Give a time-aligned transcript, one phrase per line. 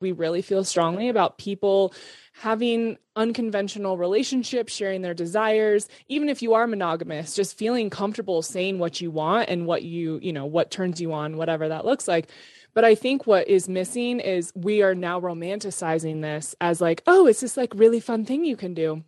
[0.00, 1.94] we really feel strongly about people
[2.32, 8.78] having unconventional relationships, sharing their desires, even if you are monogamous, just feeling comfortable saying
[8.78, 12.08] what you want and what you, you know, what turns you on, whatever that looks
[12.08, 12.30] like.
[12.72, 17.26] But I think what is missing is we are now romanticizing this as like, oh,
[17.26, 19.02] it's this like really fun thing you can do.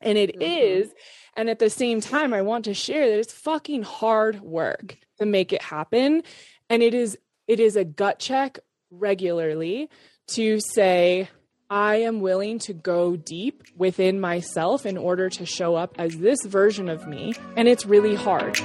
[0.00, 0.42] And it mm-hmm.
[0.42, 0.94] is.
[1.36, 5.26] And at the same time, I want to share that it's fucking hard work to
[5.26, 6.22] make it happen.
[6.68, 7.18] And it is
[7.48, 8.58] it is a gut check
[8.90, 9.88] regularly
[10.28, 11.28] to say,
[11.70, 16.38] I am willing to go deep within myself in order to show up as this
[16.44, 17.34] version of me.
[17.56, 18.58] And it's really hard.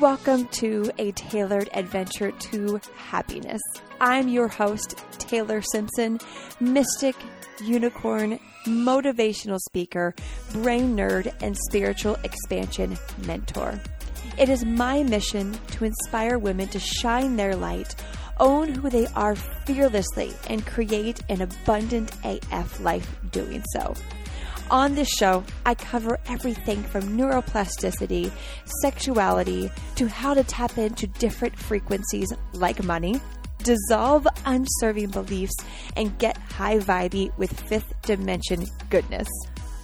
[0.00, 3.62] Welcome to a tailored adventure to happiness.
[4.00, 6.18] I'm your host, Taylor Simpson,
[6.58, 7.14] mystic,
[7.62, 10.12] unicorn, motivational speaker,
[10.52, 13.80] brain nerd, and spiritual expansion mentor.
[14.38, 17.94] It is my mission to inspire women to shine their light
[18.38, 23.94] own who they are fearlessly, and create an abundant AF life doing so.
[24.70, 28.32] On this show, I cover everything from neuroplasticity,
[28.82, 33.20] sexuality, to how to tap into different frequencies like money,
[33.62, 35.54] dissolve unserving beliefs,
[35.96, 39.28] and get high vibey with fifth dimension goodness.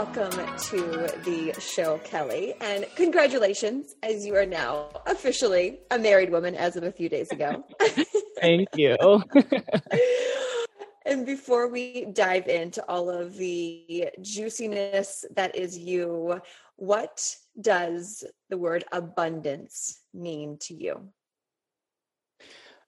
[0.00, 0.80] Welcome to
[1.26, 2.54] the show, Kelli.
[2.62, 7.30] And congratulations, as you are now officially a married woman as of a few days
[7.30, 7.62] ago.
[8.40, 8.96] Thank you.
[11.04, 16.40] and before we dive into all of the juiciness that is you,
[16.76, 21.10] what does the word abundance mean to you?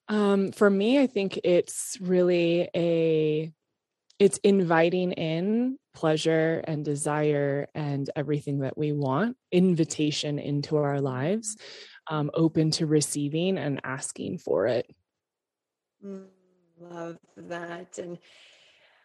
[0.09, 3.53] Um, for me, I think it's really a
[4.19, 11.57] it's inviting in pleasure and desire and everything that we want, invitation into our lives,
[12.11, 14.87] um, open to receiving and asking for it.
[16.05, 16.27] Mm,
[16.81, 17.99] love that.
[17.99, 18.19] And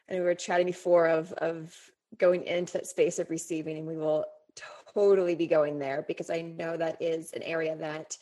[0.09, 1.75] and we were chatting before of of
[2.17, 4.25] going into that space of receiving, and we will
[4.93, 8.17] totally be going there because I know that is an area that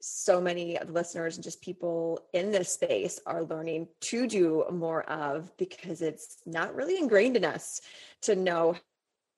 [0.00, 4.64] so many of the listeners and just people in this space are learning to do
[4.72, 7.80] more of because it's not really ingrained in us
[8.22, 8.74] to know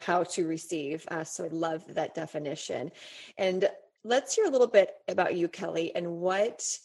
[0.01, 1.05] how to receive.
[1.09, 2.91] Uh, so I love that definition.
[3.39, 3.69] And
[4.05, 6.79] let's hear a little bit about you, Kelli, and what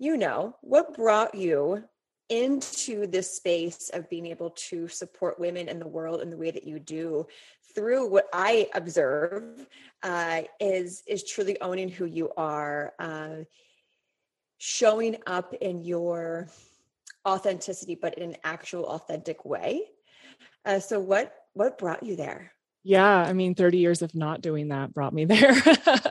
[0.00, 1.84] you know, what brought you
[2.30, 6.50] into this space of being able to support women in the world in the way
[6.50, 7.26] that you do
[7.74, 9.66] through what I observe
[10.02, 13.44] uh, is is truly owning who you are, uh,
[14.58, 16.48] showing up in your
[17.26, 19.82] authenticity, but in an actual authentic way.
[20.64, 22.52] Uh, so, what what brought you there?
[22.82, 25.54] Yeah, I mean, thirty years of not doing that brought me there.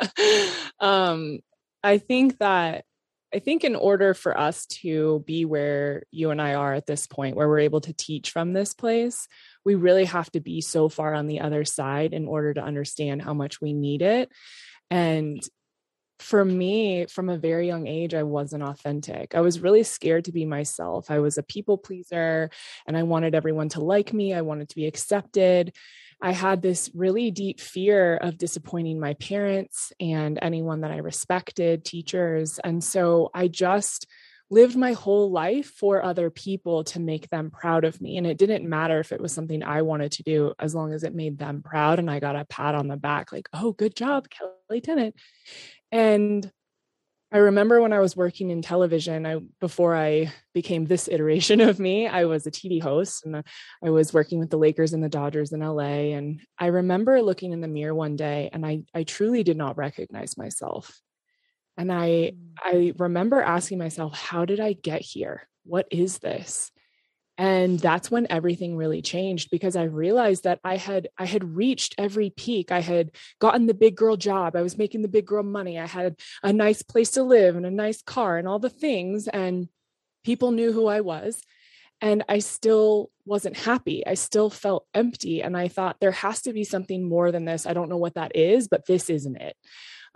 [0.80, 1.40] um,
[1.84, 2.86] I think that
[3.34, 7.06] I think in order for us to be where you and I are at this
[7.06, 9.28] point, where we're able to teach from this place,
[9.64, 13.22] we really have to be so far on the other side in order to understand
[13.22, 14.32] how much we need it.
[14.90, 15.42] And
[16.20, 19.36] for me, from a very young age, I wasn't authentic.
[19.36, 21.10] I was really scared to be myself.
[21.10, 22.50] I was a people pleaser
[22.86, 25.74] and I wanted everyone to like me, I wanted to be accepted.
[26.22, 31.86] I had this really deep fear of disappointing my parents and anyone that I respected,
[31.86, 32.60] teachers.
[32.64, 34.06] And so I just
[34.52, 38.18] lived my whole life for other people to make them proud of me.
[38.18, 41.04] And it didn't matter if it was something I wanted to do, as long as
[41.04, 42.00] it made them proud.
[42.00, 45.16] And I got a pat on the back, like, oh, good job, Kelli Tennant.
[45.92, 46.52] And
[47.32, 51.80] I remember when I was working in television, I before I became this iteration of
[51.80, 53.44] me, I was a TV host and
[53.84, 57.54] I was working with the Lakers and the Dodgers in LA and I remember looking
[57.54, 61.00] in the mirror one day and I I truly did not recognize myself.
[61.78, 62.36] And I mm.
[62.58, 65.48] I remember asking myself, how did I get here?
[65.64, 66.72] What is this?
[67.40, 71.96] And that's when everything really changed because i realized that i had i had reached
[71.98, 72.72] every peak.
[72.72, 74.56] I had gotten the big girl job.
[74.56, 75.80] I was making the big girl money.
[75.80, 79.28] I had a nice place to live and a nice car and all the things
[79.28, 79.70] and
[80.24, 81.42] people knew who i was.
[82.02, 84.06] And i still wasn't happy.
[84.06, 87.66] I still felt empty and i thought there has to be something more than this.
[87.66, 89.56] I don't know what that is but this isn't it.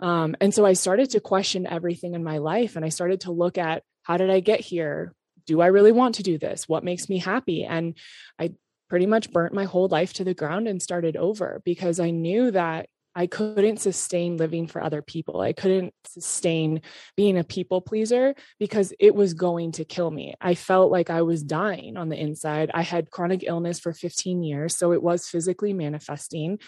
[0.00, 3.32] Um, and so i started to question everything in my life and i started to
[3.32, 5.14] look at how did i get here
[5.46, 6.68] do I really want to do this?
[6.68, 7.64] What makes me happy?
[7.64, 7.96] And
[8.38, 8.52] I
[8.88, 12.50] pretty much burnt my whole life to the ground and started over because I knew
[12.50, 15.40] that I couldn't sustain living for other people.
[15.40, 16.80] I couldn't sustain
[17.16, 20.34] being a people pleaser because it was going to kill me.
[20.40, 22.72] I felt like I was dying on the inside.
[22.74, 26.58] I had chronic illness for 15 years, so it was physically manifesting.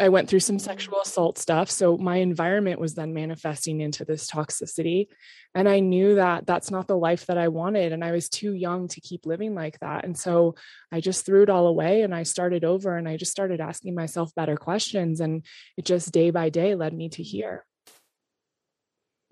[0.00, 1.70] I went through some sexual assault stuff.
[1.70, 5.08] So my environment was then manifesting into this toxicity.
[5.54, 7.92] And I knew that that's not the life that I wanted.
[7.92, 10.04] And I was too young to keep living like that.
[10.04, 10.54] And so
[10.92, 13.94] I just threw it all away and I started over and I just started asking
[13.94, 15.20] myself better questions.
[15.20, 15.44] And
[15.76, 17.64] it just day by day led me to here.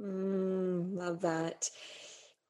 [0.01, 1.71] Mm, love that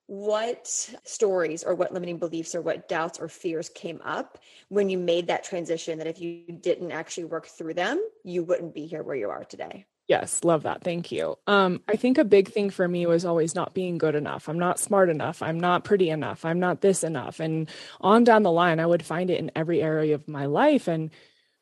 [0.06, 0.66] what
[1.04, 4.38] stories or what limiting beliefs or what doubts or fears came up
[4.68, 8.74] when you made that transition that if you didn't actually work through them you wouldn't
[8.74, 9.84] be here where you are today?
[10.06, 10.84] Yes love that.
[10.84, 11.36] Thank you.
[11.48, 14.48] Um, i think a big thing for me was always not being good enough.
[14.48, 15.42] I'm not smart enough.
[15.42, 16.44] I'm not pretty enough.
[16.44, 17.40] I'm not this enough.
[17.40, 17.68] And
[18.00, 20.86] on down the line i would find it in every area of my life.
[20.86, 21.10] And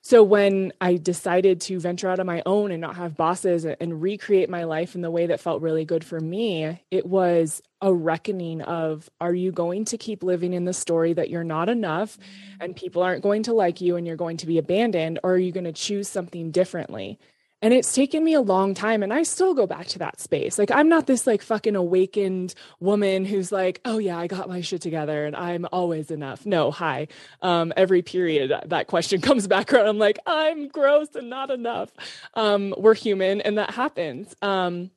[0.07, 4.03] so when I decided to venture out on my own and not have bosses and
[4.03, 7.91] recreate my life in the way that felt really good for me, it was a
[7.93, 12.19] reckoning of are you going to keep living in the story that you're not enough
[12.61, 15.39] and people aren't going to like you and you're going to be abandoned or are
[15.39, 17.19] you going to choose something differently?
[17.65, 19.03] And it's taken me a long time.
[19.03, 20.59] And I still go back to that space.
[20.59, 24.61] Like, I'm not this like fucking awakened woman who's like, oh, yeah, I got my
[24.61, 26.45] shit together and I'm always enough.
[26.45, 27.09] No, hi.
[27.41, 29.87] Um, every period that question comes back around.
[29.87, 31.91] I'm like, I'm gross and not enough.
[32.35, 34.37] Um, we're human and that happens.
[34.43, 34.91] Um,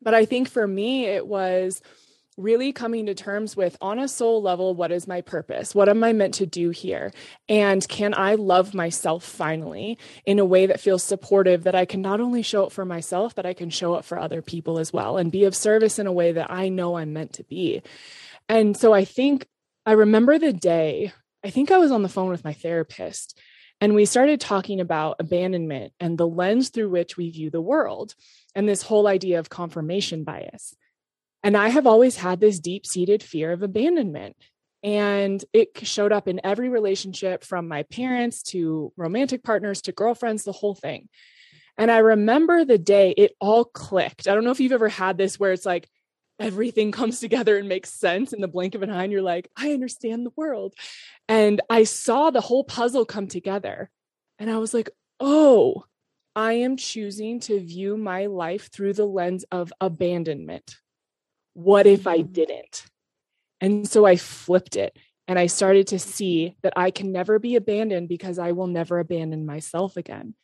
[0.00, 1.82] but I think for me, it was,
[2.36, 5.74] really coming to terms with on a soul level what is my purpose?
[5.74, 7.12] What am i meant to do here?
[7.48, 12.02] And can i love myself finally in a way that feels supportive that i can
[12.02, 14.92] not only show up for myself but i can show up for other people as
[14.92, 17.82] well and be of service in a way that i know i'm meant to be?
[18.48, 19.46] And so i think
[19.86, 21.12] i remember the day
[21.44, 23.38] i think i was on the phone with my therapist
[23.80, 28.14] and we started talking about abandonment and the lens through which we view the world
[28.54, 30.74] and this whole idea of confirmation bias
[31.44, 34.34] and I have always had this deep seated fear of abandonment.
[34.82, 40.44] And it showed up in every relationship from my parents to romantic partners to girlfriends,
[40.44, 41.08] the whole thing.
[41.76, 44.26] And I remember the day it all clicked.
[44.26, 45.88] I don't know if you've ever had this where it's like
[46.40, 49.48] everything comes together and makes sense in the blink of an eye, and you're like,
[49.56, 50.74] I understand the world.
[51.28, 53.90] And I saw the whole puzzle come together.
[54.38, 54.88] And I was like,
[55.20, 55.84] oh,
[56.34, 60.76] I am choosing to view my life through the lens of abandonment.
[61.54, 62.84] What if I didn't?
[63.60, 64.96] And so I flipped it
[65.26, 68.98] and I started to see that I can never be abandoned because I will never
[68.98, 70.34] abandon myself again.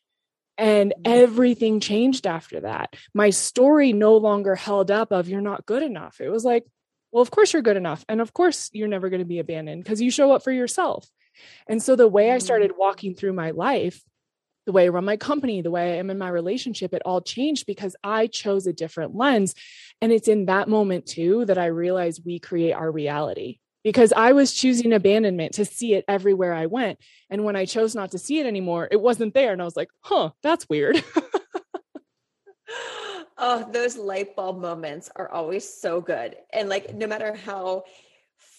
[0.56, 1.12] And mm-hmm.
[1.12, 2.94] everything changed after that.
[3.14, 6.20] My story no longer held up of you're not good enough.
[6.20, 6.64] It was like,
[7.12, 8.04] well, of course you're good enough.
[8.08, 11.08] And of course you're never going to be abandoned because you show up for yourself.
[11.68, 12.44] And so the way I mm-hmm.
[12.44, 14.02] started walking through my life
[14.66, 17.20] the way I run my company, the way I am in my relationship, it all
[17.20, 19.54] changed because I chose a different lens.
[20.00, 24.32] And it's in that moment too that I realized we create our reality because I
[24.32, 26.98] was choosing abandonment to see it everywhere I went.
[27.30, 29.52] And when I chose not to see it anymore, it wasn't there.
[29.52, 31.02] And I was like, huh, that's weird.
[33.38, 36.36] oh, those light bulb moments are always so good.
[36.52, 37.84] And like, no matter how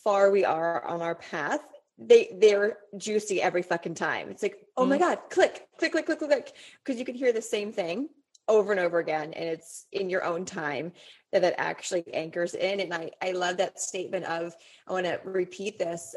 [0.04, 1.62] far we are on our path,
[2.02, 4.30] they they're juicy every fucking time.
[4.30, 5.06] It's like, oh my mm-hmm.
[5.06, 6.54] god, click, click, click, click, click, click,
[6.84, 8.10] because you can hear the same thing
[8.48, 10.92] over and over again, and it's in your own time
[11.32, 12.80] that it actually anchors in.
[12.80, 14.54] And I I love that statement of
[14.88, 16.16] I want to repeat this.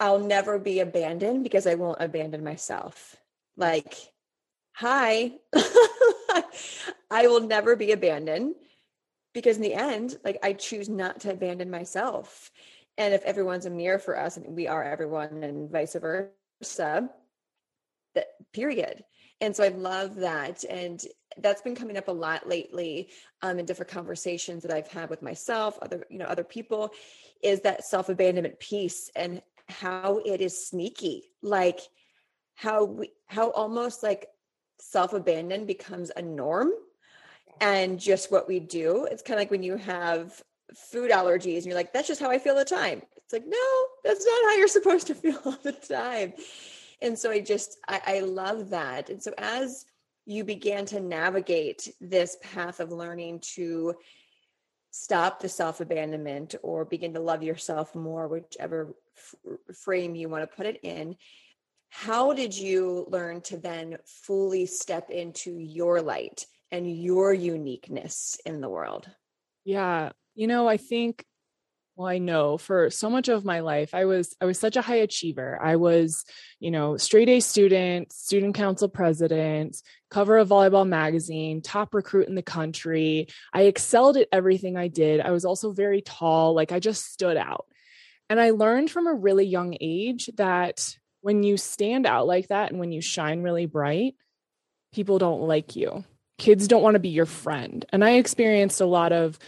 [0.00, 3.16] I'll never be abandoned because I won't abandon myself.
[3.56, 3.94] Like,
[4.72, 5.32] hi,
[7.10, 8.54] I will never be abandoned
[9.32, 12.50] because in the end, like I choose not to abandon myself
[12.98, 17.10] and if everyone's a mirror for us and we are everyone and vice versa
[18.14, 19.04] that period.
[19.40, 20.64] And so i love that.
[20.64, 21.04] And
[21.38, 23.08] that's been coming up a lot lately
[23.42, 26.92] um, in different conversations that i've had with myself other you know other people
[27.42, 31.30] is that self-abandonment piece and how it is sneaky.
[31.42, 31.80] Like
[32.54, 34.28] how we how almost like
[34.78, 36.70] self-abandon becomes a norm.
[37.60, 40.42] And just what we do it's kind of like when you have
[40.90, 43.02] food allergies and you're like that's just how i feel the time.
[43.16, 46.34] It's like no that's not how you're supposed to feel all the time.
[47.02, 49.10] And so i just I, I love that.
[49.10, 49.86] And so as
[50.26, 53.94] you began to navigate this path of learning to
[54.90, 60.48] stop the self abandonment or begin to love yourself more whichever f- frame you want
[60.48, 61.16] to put it in
[61.96, 68.60] how did you learn to then fully step into your light and your uniqueness in
[68.60, 69.08] the world?
[69.64, 71.24] Yeah you know, I think
[71.96, 74.82] well i know for so much of my life i was i was such a
[74.82, 75.58] high achiever.
[75.62, 76.24] I was
[76.60, 82.34] you know straight a student student council president cover of volleyball magazine top recruit in
[82.34, 83.28] the country.
[83.52, 85.20] I excelled at everything i did.
[85.20, 86.54] I was also very tall.
[86.54, 87.66] Like i just stood out.
[88.28, 92.70] And i learned from a really young age that when you stand out like that
[92.70, 94.14] and when you shine really bright
[94.92, 96.04] people don't like you.
[96.38, 97.84] Kids don't want to be your friend.
[97.90, 99.38] And i experienced a lot of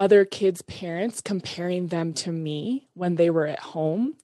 [0.00, 4.16] other kids' parents comparing them to me when they were at home.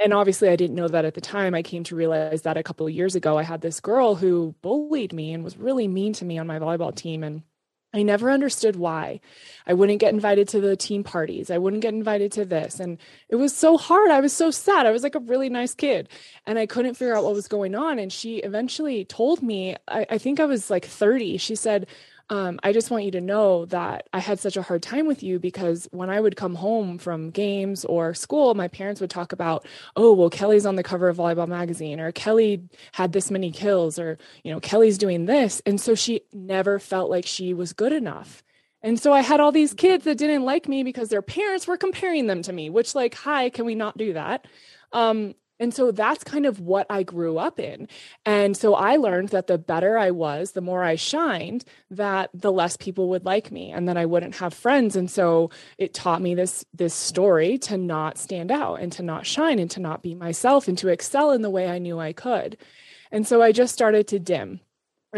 [0.00, 1.54] And obviously, I didn't know that at the time.
[1.54, 3.36] I came to realize that a couple years ago.
[3.36, 6.60] I had this girl who bullied me and was really mean to me on my
[6.60, 7.24] volleyball team.
[7.24, 7.42] And
[7.92, 9.20] I never understood why.
[9.66, 11.50] I wouldn't get invited to the team parties.
[11.50, 12.78] I wouldn't get invited to this.
[12.78, 12.98] And
[13.28, 14.10] it was so hard.
[14.10, 14.86] I was so sad.
[14.86, 16.08] I was like a really nice kid.
[16.46, 17.98] And I couldn't figure out what was going on.
[17.98, 21.38] And she eventually told me, I, I think I was like 30.
[21.38, 21.88] She said,
[22.30, 25.22] um, I just want you to know that I had such a hard time with
[25.22, 29.32] you because when I would come home from games or school, my parents would talk
[29.32, 29.66] about,
[29.96, 33.98] oh, well, Kelli's on the cover of Volleyball Magazine, or Kelli had this many kills,
[33.98, 35.62] or, you know, Kelli's doing this.
[35.64, 38.42] And so she never felt like she was good enough.
[38.82, 41.76] And so I had all these kids that didn't like me because their parents were
[41.76, 44.46] comparing them to me, which, like, hi, can we not do that?
[44.92, 47.88] Um, and so that's kind of what I grew up in.
[48.24, 52.52] And so I learned that the better I was, the more I shined, that the
[52.52, 54.96] less people would like me and that I wouldn't have friends.
[54.96, 59.26] And so it taught me this this story to not stand out and to not
[59.26, 62.12] shine and to not be myself and to excel in the way I knew I
[62.12, 62.56] could.
[63.10, 64.60] And so I just started to dim.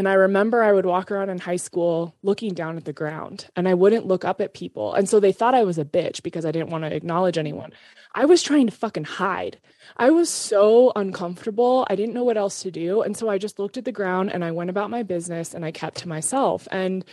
[0.00, 3.48] And I remember I would walk around in high school looking down at the ground
[3.54, 4.94] and I wouldn't look up at people.
[4.94, 7.70] And so they thought I was a bitch because I didn't want to acknowledge anyone.
[8.14, 9.60] I was trying to fucking hide.
[9.98, 11.86] I was so uncomfortable.
[11.90, 13.02] I didn't know what else to do.
[13.02, 15.66] And so I just looked at the ground and I went about my business and
[15.66, 16.66] I kept to myself.
[16.70, 17.04] And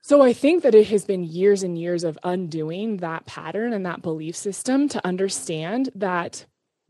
[0.00, 3.84] so I think that it has been years and years of undoing that pattern and
[3.84, 6.46] that belief system to understand that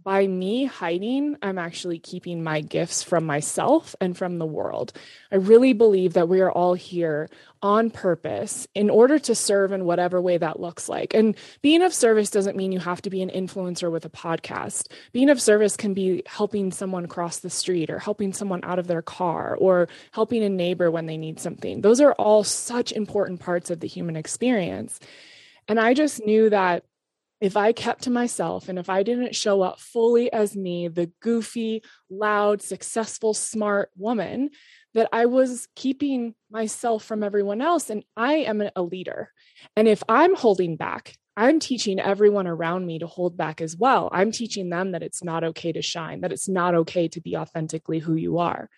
[0.07, 4.93] by me hiding, I'm actually keeping my gifts from myself and from the world.
[5.33, 7.29] I really believe that we are all here
[7.61, 11.13] on purpose in order to serve in whatever way that looks like.
[11.13, 14.93] And being of service doesn't mean you have to be an influencer with a podcast.
[15.11, 18.87] Being of service can be helping someone cross the street or helping someone out of
[18.87, 21.81] their car or helping a neighbor when they need something.
[21.81, 25.01] Those are all such important parts of the human experience.
[25.67, 26.85] And I just knew that
[27.41, 31.11] if I kept to myself and if I didn't show up fully as me, the
[31.21, 34.51] goofy, loud, successful, smart woman,
[34.95, 37.91] that I was keeping myself from everyone else.
[37.91, 39.31] And I am a leader.
[39.77, 44.09] And if I'm holding back, I'm teaching everyone around me to hold back as well.
[44.11, 47.37] I'm teaching them that it's not okay to shine, that it's not okay to be
[47.37, 48.71] authentically who you are.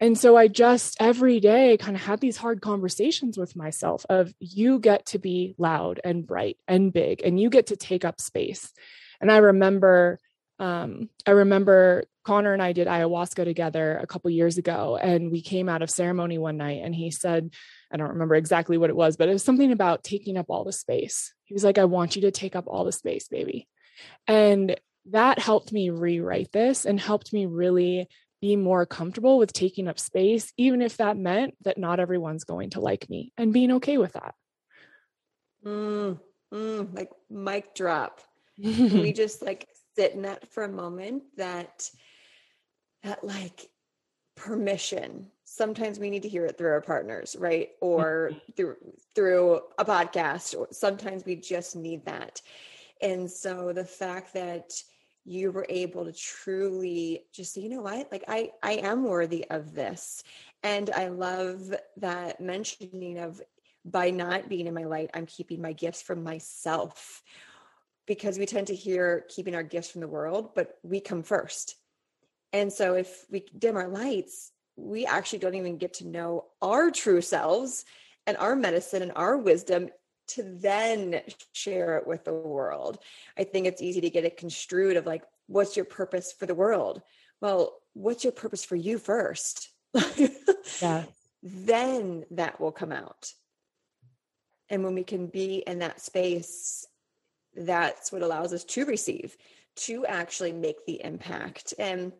[0.00, 4.32] And so I just every day kind of had these hard conversations with myself of
[4.38, 8.20] you get to be loud and bright and big and you get to take up
[8.20, 8.72] space.
[9.20, 10.20] And I remember
[10.60, 15.40] um, I remember Connor and I did ayahuasca together a couple years ago, and we
[15.40, 17.54] came out of ceremony one night, and he said,
[17.92, 20.64] I don't remember exactly what it was, but it was something about taking up all
[20.64, 21.32] the space.
[21.44, 23.68] He was like, I want you to take up all the space, baby.
[24.26, 24.78] And
[25.10, 28.08] that helped me rewrite this and helped me really
[28.40, 32.70] be more comfortable with taking up space, even if that meant that not everyone's going
[32.70, 34.34] to like me and being okay with that.
[35.64, 36.20] Mm,
[36.52, 38.20] mm, like mic drop.
[38.58, 41.88] we just like sit in that for a moment that
[43.02, 43.68] that like
[44.36, 48.52] permission sometimes we need to hear it through our partners right or mm-hmm.
[48.56, 48.76] through
[49.14, 52.40] through a podcast or sometimes we just need that
[53.02, 54.70] and so the fact that
[55.28, 59.44] you were able to truly just say, you know what, like I, I am worthy
[59.50, 60.22] of this.
[60.62, 63.42] And I love that mentioning of
[63.84, 67.22] by not being in my light, I'm keeping my gifts from myself
[68.06, 71.76] because we tend to hear keeping our gifts from the world, but we come first.
[72.54, 76.90] And so if we dim our lights, we actually don't even get to know our
[76.90, 77.84] true selves
[78.26, 79.90] and our medicine and our wisdom
[80.28, 81.20] to then
[81.52, 82.98] share it with the world.
[83.36, 86.54] I think it's easy to get it construed of like, what's your purpose for the
[86.54, 87.02] world?
[87.40, 89.70] Well, what's your purpose for you first?
[90.80, 91.04] yeah.
[91.40, 93.32] Then that will come out.
[94.68, 96.84] And when we can be in that space,
[97.54, 99.36] that's what allows us to receive,
[99.76, 101.74] to actually make the impact.
[101.78, 102.12] And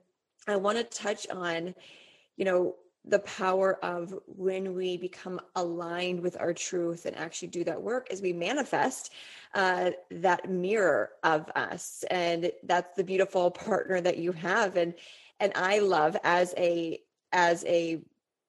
[0.47, 1.75] I want to touch on,
[2.37, 2.77] you know,
[3.09, 8.07] the power of when we become aligned with our truth and actually do that work
[8.11, 9.12] is we manifest
[9.55, 14.95] uh, that mirror of us and that's the beautiful partner that you have and
[15.41, 16.99] and i love as a
[17.33, 18.00] as a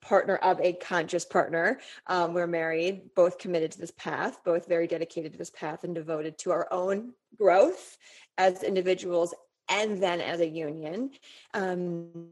[0.02, 1.80] partner of a conscious partner.
[2.08, 5.94] Um, we're married, both committed to this path, both very dedicated to this path and
[5.94, 7.98] devoted to our own growth
[8.38, 9.34] as individuals
[9.70, 11.12] and then as a union.
[11.54, 12.30] Um,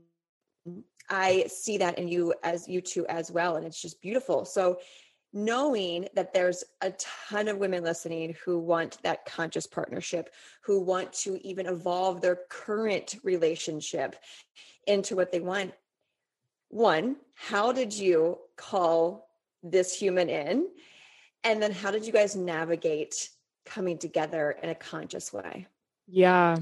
[1.09, 3.55] I see that in you as you two as well.
[3.55, 4.45] And it's just beautiful.
[4.45, 4.79] So,
[5.33, 11.11] knowing that there's a ton of women listening who want that conscious partnership, who want
[11.11, 14.15] to even evolve their current relationship
[14.87, 15.73] into what they want.
[16.69, 19.29] One, how did you call
[19.61, 20.67] this human in?
[21.43, 23.29] And then how did you guys navigate
[23.65, 25.67] coming together in a conscious way?
[26.07, 26.57] Yeah.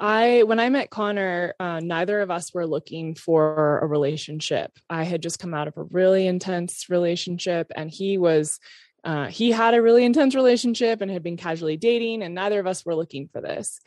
[0.00, 4.72] I when I met Connor, uh, neither of us were looking for a relationship.
[4.88, 8.58] I had just come out of a really intense relationship, and he was
[9.04, 12.66] uh, he had a really intense relationship and had been casually dating, and neither of
[12.66, 13.80] us were looking for this.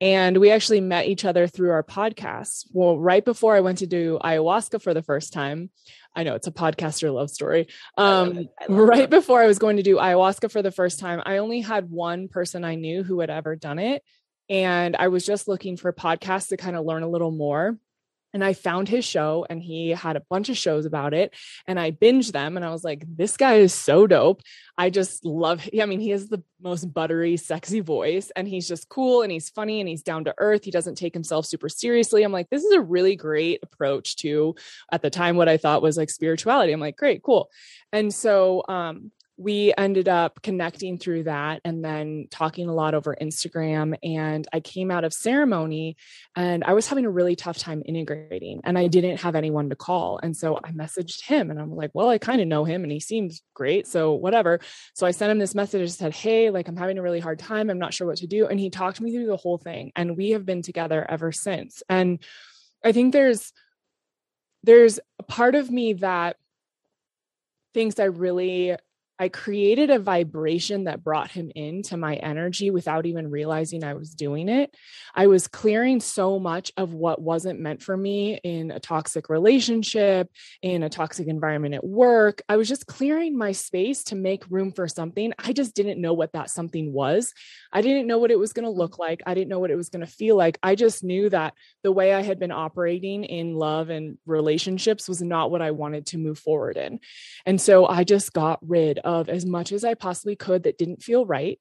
[0.00, 2.66] And we actually met each other through our podcast.
[2.72, 5.70] Well, right before I went to do ayahuasca for the first time,
[6.14, 7.66] I know it's a podcaster love story.
[7.96, 9.10] Um, right it.
[9.10, 12.28] before I was going to do ayahuasca for the first time, I only had one
[12.28, 14.02] person I knew who had ever done it.
[14.48, 17.76] And I was just looking for podcasts to kind of learn a little more.
[18.34, 21.34] And I found his show and he had a bunch of shows about it.
[21.66, 24.42] And I binged them and I was like, this guy is so dope.
[24.76, 25.80] I just love him.
[25.80, 29.48] I mean, he has the most buttery, sexy voice and he's just cool and he's
[29.48, 30.64] funny and he's down to earth.
[30.64, 32.22] He doesn't take himself super seriously.
[32.22, 34.56] I'm like, this is a really great approach to
[34.92, 36.72] at the time what I thought was like spirituality.
[36.72, 37.50] I'm like, great, cool.
[37.92, 43.16] And so um we ended up connecting through that and then talking a lot over
[43.20, 43.96] Instagram.
[44.02, 45.96] And I came out of ceremony
[46.34, 49.76] and I was having a really tough time integrating and I didn't have anyone to
[49.76, 50.18] call.
[50.20, 52.90] And so I messaged him and I'm like, well, I kind of know him and
[52.90, 53.86] he seems great.
[53.86, 54.58] So whatever.
[54.94, 57.38] So I sent him this message and said, Hey, like I'm having a really hard
[57.38, 57.70] time.
[57.70, 58.48] I'm not sure what to do.
[58.48, 59.92] And he talked me through the whole thing.
[59.94, 61.84] And we have been together ever since.
[61.88, 62.18] And
[62.84, 63.52] I think there's,
[64.64, 66.36] there's a part of me that
[67.72, 68.74] thinks I really
[69.18, 74.14] I created a vibration that brought him into my energy without even realizing I was
[74.14, 74.74] doing it.
[75.14, 80.30] I was clearing so much of what wasn't meant for me in a toxic relationship,
[80.62, 82.42] in a toxic environment at work.
[82.48, 85.32] I was just clearing my space to make room for something.
[85.38, 87.34] I just didn't know what that something was.
[87.72, 89.22] I didn't know what it was going to look like.
[89.26, 90.58] I didn't know what it was going to feel like.
[90.62, 95.20] I just knew that the way I had been operating in love and relationships was
[95.20, 97.00] not what I wanted to move forward in.
[97.44, 101.02] And so I just got rid of as much as I possibly could that didn't
[101.02, 101.58] feel right.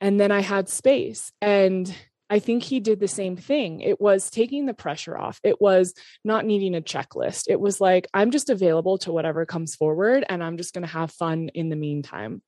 [0.00, 1.32] And then I had space.
[1.42, 1.92] And
[2.30, 3.80] I think he did the same thing.
[3.80, 5.40] It was taking the pressure off.
[5.42, 5.92] It was
[6.24, 7.46] not needing a checklist.
[7.48, 10.92] It was like, I'm just available to whatever comes forward and I'm just going to
[10.92, 12.42] have fun in the meantime.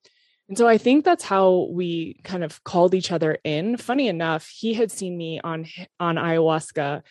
[0.47, 3.75] And so I think that's how we kind of called each other in.
[3.75, 5.67] Funny enough, he had seen me on
[5.99, 7.03] on ayahuasca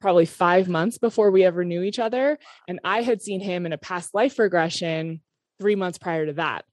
[0.00, 3.72] probably 5 months before we ever knew each other and I had seen him in
[3.72, 5.20] a past life regression
[5.60, 6.64] 3 months prior to that.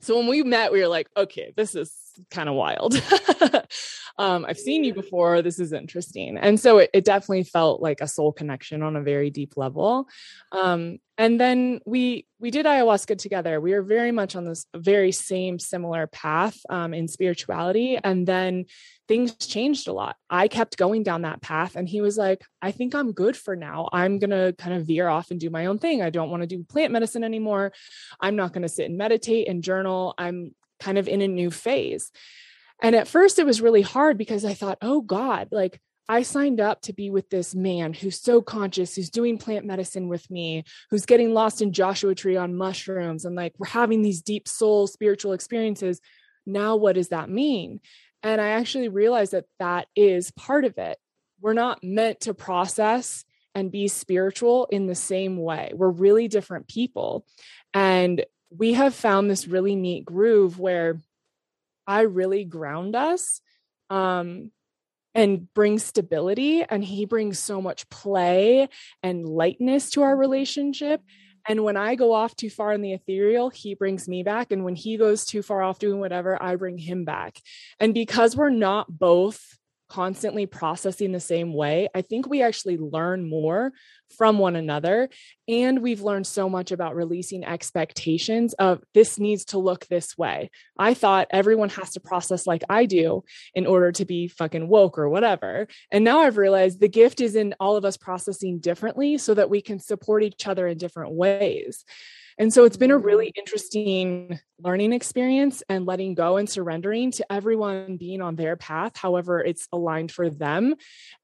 [0.00, 1.92] So when we met, we were like, okay, this is
[2.30, 3.00] kind of wild.
[4.18, 5.42] um, I've seen you before.
[5.42, 6.36] This is interesting.
[6.36, 10.08] And so it, it, definitely felt like a soul connection on a very deep level.
[10.52, 13.60] Um, and then we we did ayahuasca together.
[13.60, 17.98] We were very much on this very same similar path um, in spirituality.
[18.02, 18.66] And then
[19.08, 20.16] things changed a lot.
[20.30, 23.56] I kept going down that path, and he was like, "I think I'm good for
[23.56, 23.88] now.
[23.92, 26.02] I'm gonna kind of veer off and do my own thing.
[26.02, 27.72] I don't want to do plant medicine anymore.
[28.20, 30.14] I'm not to sit and meditate and journal.
[30.18, 32.10] I'm kind of in a new phase."
[32.80, 36.58] And at first, it was really hard because I thought, "Oh God, like." I signed
[36.58, 40.64] up to be with this man who's so conscious, who's doing plant medicine with me,
[40.88, 44.86] who's getting lost in Joshua Tree on mushrooms, and like we're having these deep soul
[44.86, 46.00] spiritual experiences.
[46.46, 47.80] Now, what does that mean?
[48.22, 50.96] And I actually realized that that is part of it.
[51.42, 55.72] We're not meant to process and be spiritual in the same way.
[55.74, 57.26] We're really different people.
[57.74, 60.98] And we have found this really neat groove where
[61.86, 63.40] I really ground us.
[63.90, 64.52] Um,
[65.14, 68.68] and bring stability and he brings so much play
[69.02, 71.00] and lightness to our relationship
[71.48, 74.64] and when i go off too far in the ethereal he brings me back and
[74.64, 77.40] when he goes too far off doing whatever i bring him back
[77.80, 83.28] and because we're not both constantly processing the same way, I think we actually learn
[83.28, 83.72] more
[84.16, 85.08] from one another.
[85.48, 90.50] And we've learned so much about releasing expectations of this needs to look this way.
[90.78, 93.24] I thought everyone has to process like I do
[93.54, 95.68] in order to be fucking woke or whatever.
[95.90, 99.50] And now I've realized the gift is in all of us processing differently so that
[99.50, 101.84] we can support each other in different ways.
[102.38, 107.32] And so it's been a really interesting learning experience and letting go and surrendering to
[107.32, 110.76] everyone being on their path, however, it's aligned for them,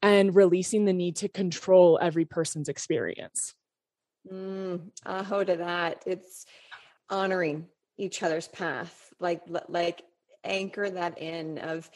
[0.02, 3.54] and releasing the need to control every person's experience.
[4.30, 6.02] Mm, aho to that.
[6.04, 6.46] It's
[7.08, 9.12] honoring each other's path.
[9.20, 10.02] Like like
[10.42, 11.88] anchor that in of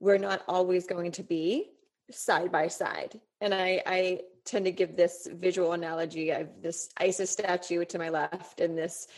[0.00, 1.70] we're not always going to be
[2.10, 3.20] side by side.
[3.40, 6.32] And I I tend to give this visual analogy.
[6.32, 9.08] I have this Isis statue to my left and this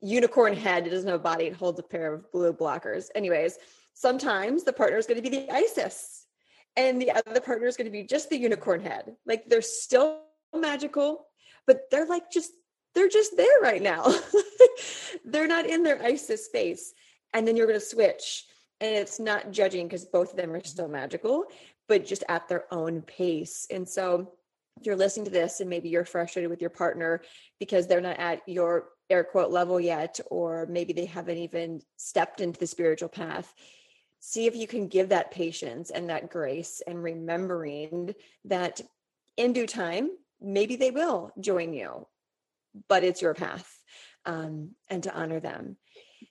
[0.00, 0.86] unicorn head.
[0.86, 1.46] It doesn't have a body.
[1.46, 3.08] It holds a pair of blue blockers.
[3.14, 3.58] Anyways,
[3.94, 6.26] sometimes the partner is going to be the Isis
[6.76, 9.16] and the other partner is going to be just the unicorn head.
[9.26, 10.20] Like they're still
[10.54, 11.26] magical,
[11.66, 12.52] but they're like just
[12.94, 14.14] they're just there right now.
[15.24, 16.94] they're not in their ISIS space.
[17.34, 18.46] And then you're going to switch.
[18.80, 21.44] And it's not judging because both of them are still magical,
[21.88, 23.66] but just at their own pace.
[23.70, 24.32] And so
[24.86, 27.22] you're listening to this and maybe you're frustrated with your partner
[27.58, 32.40] because they're not at your air quote level yet, or maybe they haven't even stepped
[32.40, 33.52] into the spiritual path,
[34.20, 38.14] see if you can give that patience and that grace and remembering
[38.44, 38.80] that
[39.36, 40.10] in due time
[40.40, 42.06] maybe they will join you
[42.88, 43.78] but it's your path
[44.26, 45.76] um, and to honor them.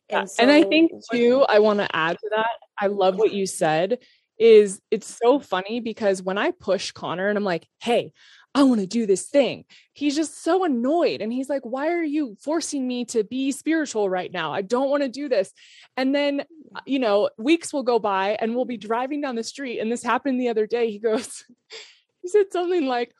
[0.09, 3.31] And, so, and i think too i want to add to that i love what
[3.31, 3.99] you said
[4.37, 8.11] is it's so funny because when i push connor and i'm like hey
[8.57, 9.65] I want to do this thing.
[9.93, 11.21] He's just so annoyed.
[11.21, 14.51] And he's like, Why are you forcing me to be spiritual right now?
[14.51, 15.53] I don't want to do this.
[15.95, 16.43] And then,
[16.75, 19.79] uh, you know, weeks will go by and we'll be driving down the street.
[19.79, 20.89] And this happened the other day.
[20.89, 21.43] He goes,
[22.23, 23.13] He said something like,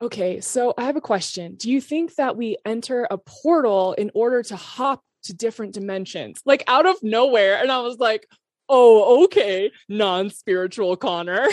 [0.00, 1.56] Okay, so I have a question.
[1.56, 6.40] Do you think that we enter a portal in order to hop to different dimensions?
[6.46, 7.60] Like out of nowhere.
[7.60, 8.26] And I was like,
[8.72, 11.48] Oh, okay, non spiritual Connor.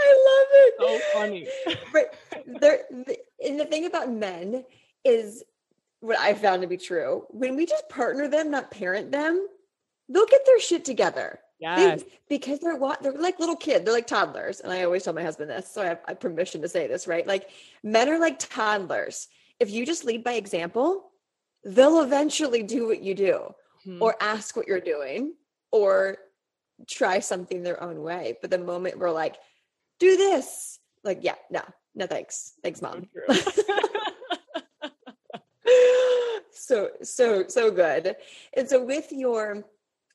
[0.00, 0.74] I love it.
[0.80, 1.46] So funny.
[1.92, 2.14] But
[2.60, 2.80] there,
[3.44, 4.64] and the thing about men
[5.04, 5.44] is
[6.00, 7.26] what I found to be true.
[7.30, 9.46] When we just partner them, not parent them,
[10.08, 11.38] they'll get their shit together.
[11.60, 12.02] Yes.
[12.02, 13.84] They, because they're what they're like little kids.
[13.84, 14.58] They're like toddlers.
[14.58, 16.88] And I always tell my husband this, so I have, I have permission to say
[16.88, 17.26] this, right?
[17.26, 17.50] Like
[17.84, 19.28] men are like toddlers.
[19.60, 21.12] If you just lead by example,
[21.64, 24.02] they'll eventually do what you do hmm.
[24.02, 25.34] or ask what you're doing
[25.70, 26.18] or
[26.88, 28.36] try something their own way.
[28.40, 29.36] But the moment we're like,
[29.98, 31.62] do this, like, yeah, no,
[31.94, 32.54] no, thanks.
[32.62, 33.08] Thanks, mom.
[36.52, 38.16] so, so, so good.
[38.56, 39.64] And so with your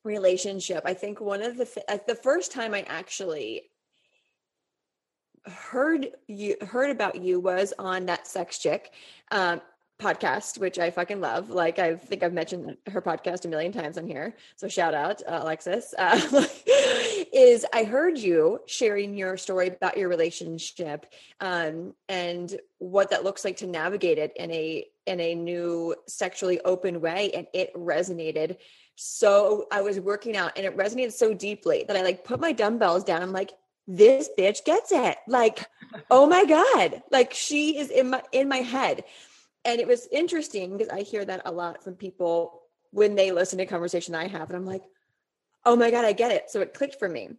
[0.04, 3.64] relationship, I think one of the, th- the first time I actually
[5.46, 8.94] heard you heard about you was on that sex chick
[9.32, 9.60] um,
[10.04, 11.50] podcast, which I fucking love.
[11.50, 14.36] Like I think I've mentioned her podcast a million times on here.
[14.58, 15.94] So shout out, uh, Alexis.
[16.04, 16.20] Uh,
[17.32, 21.06] is I heard you sharing your story about your relationship
[21.40, 26.60] um, and what that looks like to navigate it in a in a new sexually
[26.62, 28.58] open way, and it resonated.
[28.96, 32.52] So I was working out, and it resonated so deeply that I like put my
[32.52, 33.22] dumbbells down.
[33.22, 33.54] I'm like,
[33.88, 35.18] this bitch gets it.
[35.28, 35.66] Like,
[36.12, 39.06] oh my god, like she is in my in my head
[39.66, 43.58] and it was interesting because I hear that a lot from people when they listen
[43.58, 44.84] to conversation I have, and I'm like,
[45.66, 46.50] oh my God, I get it.
[46.50, 47.30] So it clicked for me.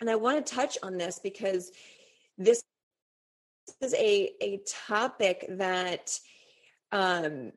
[0.00, 1.70] And I want to touch on this because
[2.38, 2.62] this
[3.80, 6.18] is a, a topic that
[6.92, 7.52] um,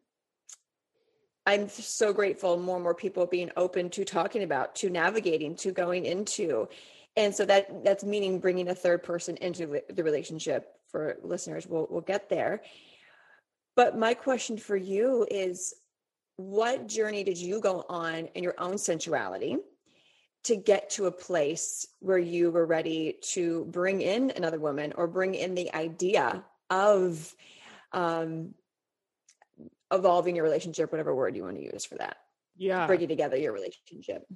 [1.45, 5.71] I'm so grateful more and more people being open to talking about, to navigating, to
[5.71, 6.67] going into.
[7.15, 11.67] And so that that's meaning bringing a third person into the relationship for listeners.
[11.67, 12.61] We'll, we'll get there.
[13.79, 15.73] But my question for you is
[16.35, 19.55] what journey did you go on in your own sensuality
[20.43, 25.07] to get to a place where you were ready to bring in another woman or
[25.07, 27.33] bring in the idea of
[27.93, 28.53] um,
[29.93, 32.17] evolving your relationship, whatever word you want to use for that?
[32.57, 32.85] Yeah.
[32.85, 34.27] Bringing together your relationship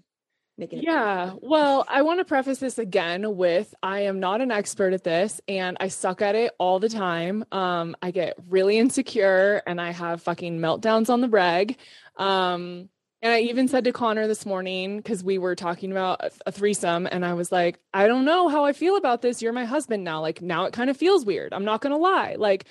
[0.81, 5.03] yeah well i want to preface this again with i am not an expert at
[5.03, 7.43] this and i suck at it all the time.
[7.51, 11.77] Um i get really insecure and i have fucking meltdowns on the reg.
[12.17, 12.89] Um
[13.21, 17.07] and i even said to connor this morning because we were talking about a threesome
[17.11, 19.41] and i was like i don't know how i feel about this.
[19.41, 20.21] You're my husband now.
[20.21, 22.35] Like now it kind of feels weird i'm not gonna lie.
[22.37, 22.65] Like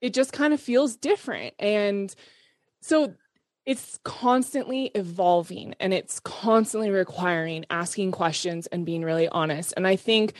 [0.00, 2.14] it just kind of feels different and
[2.80, 3.14] so
[3.64, 9.72] it's constantly evolving and it's constantly requiring asking questions and being really honest.
[9.76, 10.34] And I think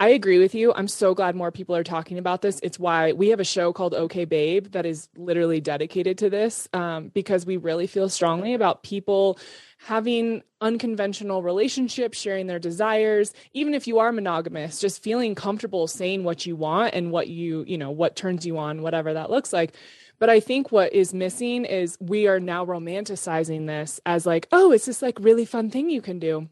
[0.00, 0.72] I agree with you.
[0.72, 2.60] I'm so glad more people are talking about this.
[2.62, 6.68] It's why we have a show called Okay Babe that is literally dedicated to this
[6.72, 9.40] um, because we really feel strongly about people
[9.78, 16.22] having unconventional relationships, sharing their desires, even if you are monogamous, just feeling comfortable saying
[16.22, 19.52] what you want and what you, you know, what turns you on, whatever that looks
[19.52, 19.74] like.
[20.18, 24.72] But I think what is missing is we are now romanticizing this as like, oh,
[24.72, 26.48] it's this like really fun thing you can do.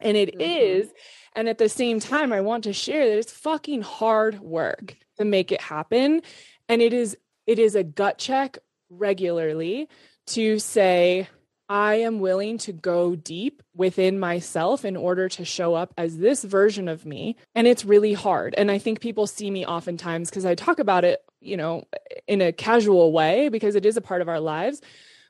[0.00, 0.40] And it mm-hmm.
[0.40, 0.92] is.
[1.34, 4.96] And at the same time, I want to share that it's fucking hard work.
[5.18, 6.22] to make it happen.
[6.68, 8.58] And it is it is a gut check
[8.90, 9.88] regularly
[10.28, 11.28] to say,
[11.68, 16.44] I am willing to go deep within myself in order to show up as this
[16.44, 17.36] version of me.
[17.54, 18.54] And it's really hard.
[18.56, 21.84] And I think people see me oftentimes because I talk about it, you know,
[22.26, 24.80] in a casual way because it is a part of our lives,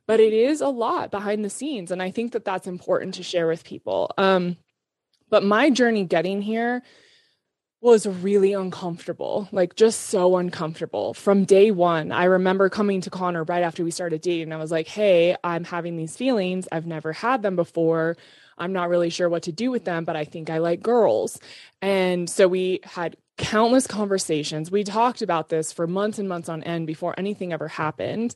[0.06, 1.90] but it is a lot behind the scenes.
[1.90, 4.12] And I think that that's important to share with people.
[4.16, 4.56] Um,
[5.30, 6.82] but my journey getting here
[7.80, 12.10] was really uncomfortable, like just so uncomfortable from day one.
[12.10, 14.44] I remember coming to Connor right after we started dating.
[14.44, 16.66] And I was like, hey, I'm having these feelings.
[16.72, 18.16] I've never had them before.
[18.56, 21.38] I'm not really sure what to do with them, but I think I like girls.
[21.80, 24.70] And so we had countless conversations.
[24.70, 28.34] We talked about this for months and months on end before anything ever happened.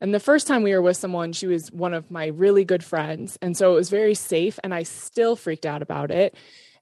[0.00, 2.84] And the first time we were with someone, she was one of my really good
[2.84, 3.38] friends.
[3.40, 4.58] And so it was very safe.
[4.62, 6.36] And I still freaked out about it.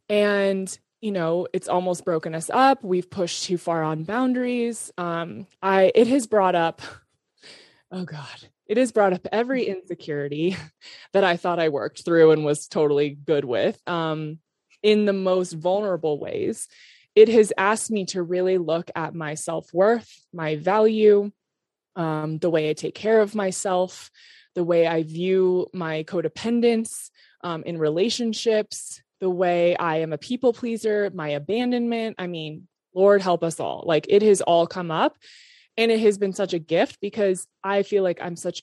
[0.08, 5.46] And you know it's almost broken us up we've pushed too far on boundaries um
[5.62, 6.82] i it has brought up
[7.92, 10.56] oh god it has brought up every insecurity
[11.12, 14.38] that i thought i worked through and was totally good with um
[14.82, 16.68] in the most vulnerable ways
[17.20, 21.30] it has asked me to really look at my self-worth my value
[21.96, 24.10] um, the way i take care of myself
[24.54, 27.10] the way i view my codependence
[27.42, 32.16] um, in relationships the way I am a people pleaser, my abandonment.
[32.18, 33.84] I mean, Lord help us all.
[33.86, 35.16] Like it has all come up.
[35.76, 38.62] And it has been such a gift because I feel like I'm such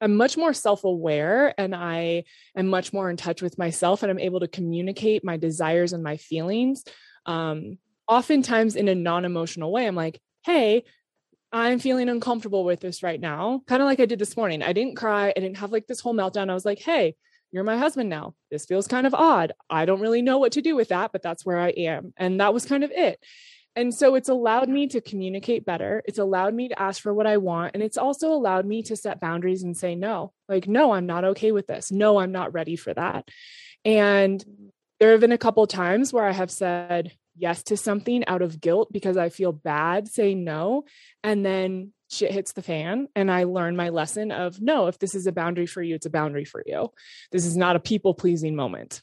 [0.00, 2.24] I'm much more self-aware and I
[2.56, 6.02] am much more in touch with myself and I'm able to communicate my desires and
[6.02, 6.84] my feelings.
[7.26, 9.86] Um, oftentimes in a non-emotional way.
[9.86, 10.84] I'm like, hey,
[11.52, 13.62] I'm feeling uncomfortable with this right now.
[13.66, 14.62] Kind of like I did this morning.
[14.62, 15.28] I didn't cry.
[15.28, 16.50] I didn't have like this whole meltdown.
[16.50, 17.14] I was like, hey,
[17.52, 18.34] you're my husband now.
[18.50, 19.52] This feels kind of odd.
[19.70, 22.12] I don't really know what to do with that, but that's where I am.
[22.16, 23.20] And that was kind of it.
[23.76, 26.02] And so it's allowed me to communicate better.
[26.04, 27.74] It's allowed me to ask for what I want.
[27.74, 31.24] And it's also allowed me to set boundaries and say, no, like, no, I'm not
[31.24, 31.90] okay with this.
[31.90, 33.28] No, I'm not ready for that.
[33.84, 34.44] And
[35.00, 38.60] there have been a couple times where I have said yes to something out of
[38.60, 40.84] guilt because I feel bad saying no.
[41.22, 45.14] And then shit hits the fan and I learn my lesson of no, if this
[45.14, 46.90] is a boundary for you, it's a boundary for you.
[47.32, 49.02] This is not a people pleasing moment.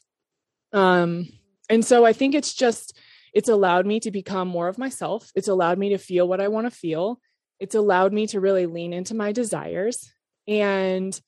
[0.72, 1.28] Um,
[1.68, 2.96] and so I think it's just,
[3.34, 5.30] it's allowed me to become more of myself.
[5.34, 7.20] It's allowed me to feel what I want to feel.
[7.60, 10.10] It's allowed me to really lean into my desires.
[10.48, 11.18] And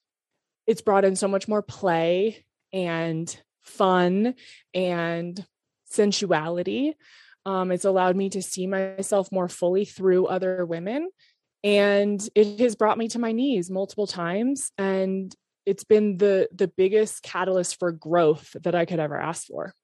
[0.67, 4.35] it's brought in so much more play and fun
[4.73, 5.45] and
[5.87, 6.95] sensuality.
[7.47, 11.09] Um, it's allowed me to see myself more fully through other women
[11.65, 15.35] and it has brought me to my knees multiple times and
[15.67, 19.75] it's been the the biggest catalyst for growth that i could ever ask for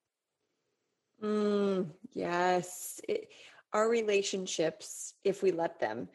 [1.22, 3.28] mm, yes it,
[3.72, 6.08] our relationships if we let them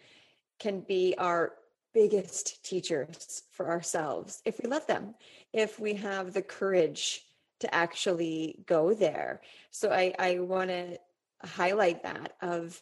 [0.59, 1.53] can be our
[1.93, 5.15] biggest teachers for ourselves if we let them
[5.51, 7.23] if we have the courage
[7.61, 9.41] to actually go there.
[9.71, 10.97] So i i want to
[11.43, 12.81] highlight that of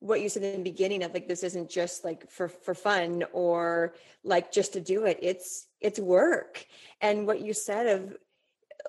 [0.00, 3.24] what you said in the beginning of like this isn't just like for for fun
[3.32, 5.18] or like just to do it.
[5.22, 6.64] It's it's work.
[7.00, 8.16] And what you said of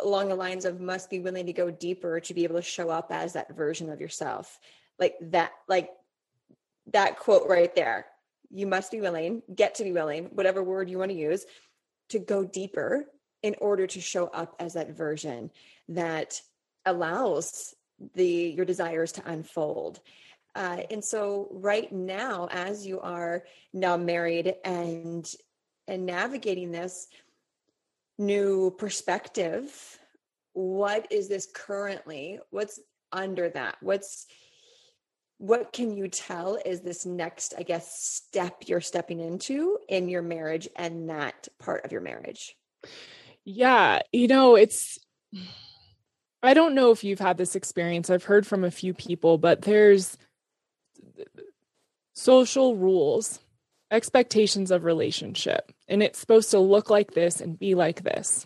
[0.02, 2.90] along the lines of must be willing to go deeper to be able to show
[2.90, 4.60] up as that version of yourself.
[5.00, 5.90] Like that like
[6.92, 8.06] that quote right there
[8.52, 11.46] you must be willing get to be willing whatever word you want to use
[12.10, 13.06] to go deeper
[13.46, 15.52] in order to show up as that version
[15.88, 16.42] that
[16.86, 17.76] allows
[18.16, 20.00] the your desires to unfold
[20.56, 25.30] uh, and so right now, as you are now married and
[25.88, 27.08] and navigating this
[28.18, 30.00] new perspective,
[30.54, 32.40] what is this currently?
[32.52, 32.80] What's
[33.12, 33.76] under that?
[33.82, 34.28] What's
[35.38, 40.22] what can you tell is this next, I guess, step you're stepping into in your
[40.22, 42.56] marriage and that part of your marriage?
[43.46, 45.00] Yeah, you know, it's
[46.42, 48.10] I don't know if you've had this experience.
[48.10, 50.18] I've heard from a few people, but there's
[52.14, 53.40] social rules,
[53.92, 55.72] expectations of relationship.
[55.88, 58.46] And it's supposed to look like this and be like this.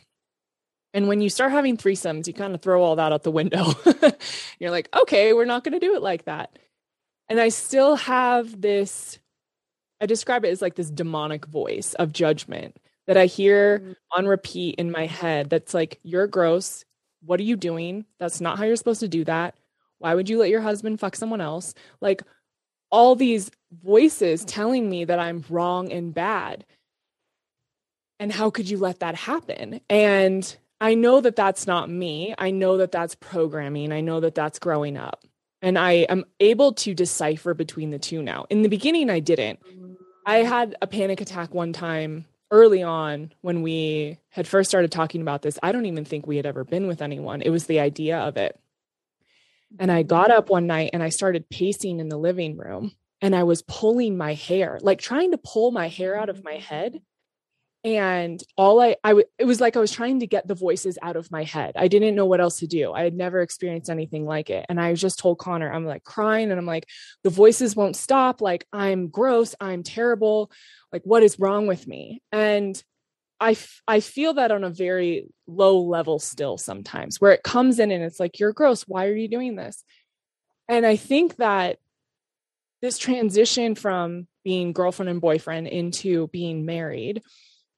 [0.93, 3.73] And when you start having threesomes, you kind of throw all that out the window.
[4.59, 6.57] You're like, okay, we're not going to do it like that.
[7.27, 9.19] And I still have this,
[10.01, 12.77] I describe it as like this demonic voice of judgment
[13.09, 13.91] that I hear mm-hmm.
[14.15, 16.85] on repeat in my head that's like, you're gross.
[17.25, 18.05] What are you doing?
[18.19, 19.55] That's not how you're supposed to do that.
[19.97, 21.73] Why would you let your husband fuck someone else?
[22.01, 22.21] Like,
[22.91, 23.49] all these
[23.83, 26.67] voices telling me that I'm wrong and bad.
[28.19, 29.81] And how could you let that happen?
[29.89, 32.35] And I know that that's not me.
[32.37, 33.91] I know that that's programming.
[33.91, 35.25] I know that that's growing up.
[35.63, 38.45] And I am able to decipher between the two now.
[38.51, 39.59] In the beginning, I didn't.
[40.27, 45.21] I had a panic attack one time early on when we had first started talking
[45.21, 45.59] about this.
[45.61, 47.41] I don't even think we had ever been with anyone.
[47.41, 48.59] It was the idea of it.
[49.77, 53.35] And I got up one night and I started pacing in the living room and
[53.35, 57.01] I was pulling my hair, like trying to pull my hair out of my head.
[57.83, 61.15] And all I, I, it was like I was trying to get the voices out
[61.15, 61.73] of my head.
[61.77, 62.91] I didn't know what else to do.
[62.91, 64.65] I had never experienced anything like it.
[64.67, 66.87] And I just told Connor, I'm like crying and I'm like,
[67.23, 68.41] the voices won't stop.
[68.41, 69.55] Like, I'm gross.
[69.61, 70.51] I'm terrible.
[70.91, 72.21] Like, what is wrong with me?
[72.33, 72.81] And
[73.39, 77.79] I, f- I feel that on a very low level still sometimes where it comes
[77.79, 78.83] in and it's like, you're gross.
[78.83, 79.85] Why are you doing this?
[80.67, 81.79] And I think that
[82.81, 87.21] this transition from being girlfriend and boyfriend into being married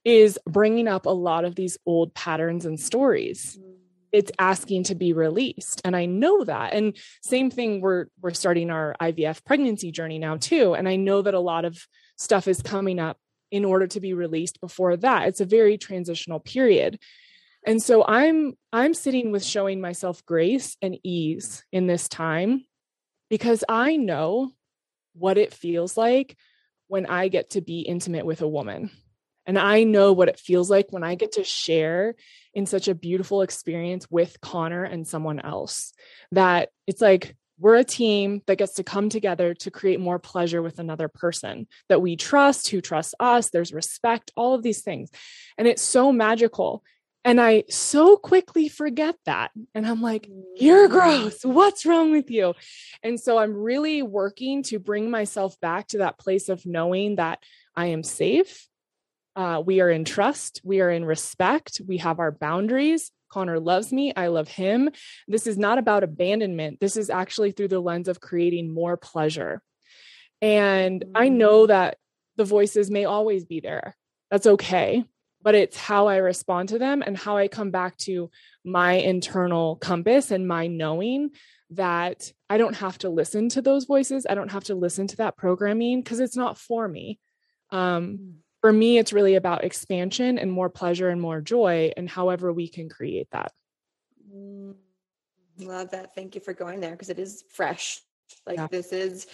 [0.04, 3.58] is bringing up a lot of these old patterns and stories.
[3.60, 3.76] Mm.
[4.12, 6.74] It's asking to be released and i know that.
[6.74, 11.22] And same thing we're we're starting our ivf pregnancy journey now too and i know
[11.22, 11.88] that a lot of
[12.18, 13.18] stuff is coming up
[13.52, 15.28] in order to be released before that.
[15.28, 17.00] It's a very transitional period.
[17.66, 22.66] And so i'm i'm sitting with showing myself grace and ease in this time
[23.30, 24.52] because i know
[25.14, 26.36] what it feels like
[26.88, 28.92] when I get to be intimate with a woman.
[29.46, 32.16] And I know what it feels like when I get to share
[32.54, 35.94] in such a beautiful experience with Connor and someone else.
[36.32, 40.62] That it's like we're a team that gets to come together to create more pleasure
[40.62, 43.50] with another person that we trust, who trusts us.
[43.50, 45.12] There's respect, all of these things.
[45.58, 46.84] And it's so magical.
[47.24, 49.52] And I so quickly forget that.
[49.76, 50.92] And I'm like, you're Mm.
[50.92, 51.46] gross.
[51.46, 52.56] What's wrong with you?
[53.04, 57.44] And so I'm really working to bring myself back to that place of knowing that
[57.76, 58.68] I am safe.
[59.36, 60.62] Uh, we are in trust.
[60.64, 61.82] We are in respect.
[61.86, 63.12] We have our boundaries.
[63.30, 64.14] Connor loves me.
[64.16, 64.90] I love him.
[65.28, 66.80] This is not about abandonment.
[66.80, 69.62] This is actually through the lens of creating more pleasure.
[70.42, 71.98] And I know that
[72.36, 73.96] the voices may always be there.
[74.30, 75.06] That's okay
[75.44, 78.30] but it's how I respond to them and how I come back to
[78.64, 81.32] my internal compass and my knowing
[81.72, 84.28] that I don't have to listen to those voices.
[84.30, 87.20] I don't have to listen to that programming because it's not for me.
[87.72, 92.54] Um, for me, it's really about expansion and more pleasure and more joy, and however
[92.54, 93.52] we can create that.
[94.34, 94.76] Mm,
[95.60, 96.16] Love that.
[96.16, 98.02] Thank you for going there because it is fresh.
[98.48, 98.68] Like Yeah.
[98.68, 99.28] this is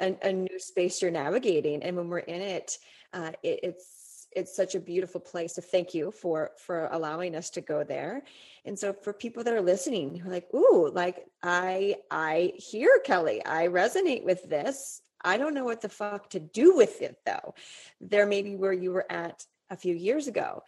[0.00, 2.78] a, a new space you're navigating, and when we're in it,
[3.12, 5.54] uh, it, it's it's such a beautiful place.
[5.54, 8.22] So thank you for for allowing us to go there.
[8.64, 13.00] And so for people that are listening, who are like, "Ooh, like I I hear
[13.04, 15.00] Kelli, I resonate with this.
[15.24, 17.54] I don't know what the fuck to do with it though."
[18.00, 20.62] There may be where you were at a few years ago.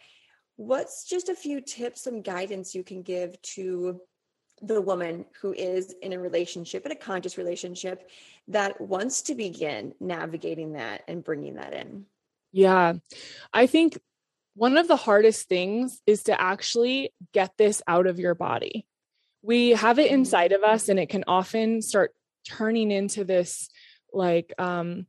[0.55, 4.01] What's just a few tips, some guidance you can give to
[4.61, 8.09] the woman who is in a relationship, in a conscious relationship,
[8.47, 12.07] that wants to begin navigating that and bringing that in?
[12.51, 12.93] Yeah.
[13.53, 13.99] I think
[14.55, 18.87] one of the hardest things is to actually get this out of your body.
[19.43, 20.15] We have it mm-hmm.
[20.15, 23.69] inside of us, and it can often start turning into this
[24.13, 25.05] like, um,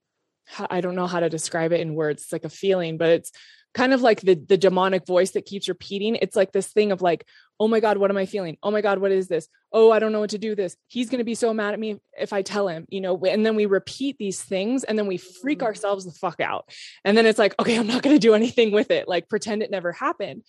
[0.71, 2.23] I don't know how to describe it in words.
[2.23, 3.33] It's like a feeling, but it's
[3.75, 6.17] kind of like the the demonic voice that keeps repeating.
[6.17, 7.27] It's like this thing of like,
[7.61, 8.57] oh my God, what am I feeling?
[8.63, 9.47] Oh my God, what is this?
[9.73, 10.77] Oh, I don't know what to do this.
[10.87, 13.45] He's going to be so mad at me if I tell him, you know, and
[13.45, 16.71] then we repeat these things and then we freak ourselves the fuck out.
[17.05, 19.63] And then it's like, okay, I'm not going to do anything with it, like pretend
[19.63, 20.45] it never happened.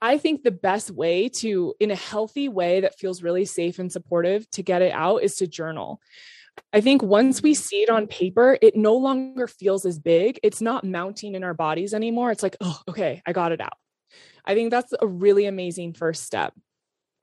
[0.00, 3.90] I think the best way to, in a healthy way that feels really safe and
[3.90, 6.00] supportive, to get it out is to journal.
[6.72, 7.62] I think once we mm-hmm.
[7.62, 10.40] see it on paper, it no longer feels as big.
[10.42, 12.30] It's not mounting in our bodies anymore.
[12.30, 13.76] It's like, oh, okay, I got it out.
[14.44, 16.52] I think that's a really amazing first step.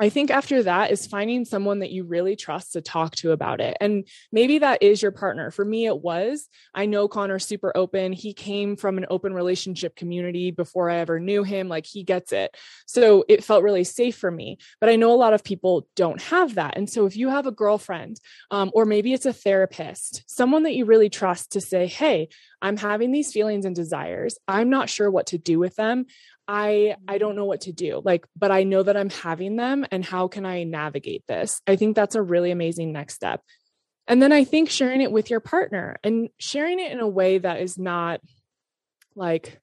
[0.01, 3.61] I think after that is finding someone that you really trust to talk to about
[3.61, 3.77] it.
[3.79, 5.51] And maybe that is your partner.
[5.51, 6.49] For me, it was.
[6.73, 8.11] I know Connor's super open.
[8.11, 11.69] He came from an open relationship community before I ever knew him.
[11.69, 12.57] Like he gets it.
[12.87, 14.57] So it felt really safe for me.
[14.79, 16.77] But I know a lot of people don't have that.
[16.77, 20.73] And so if you have a girlfriend, um, or maybe it's a therapist, someone that
[20.73, 22.29] you really trust to say, hey,
[22.61, 24.37] I'm having these feelings and desires.
[24.47, 26.05] I'm not sure what to do with them.
[26.53, 28.01] I I don't know what to do.
[28.03, 31.61] Like, but I know that I'm having them and how can I navigate this?
[31.65, 33.41] I think that's a really amazing next step.
[34.05, 37.37] And then I think sharing it with your partner and sharing it in a way
[37.37, 38.19] that is not
[39.15, 39.61] like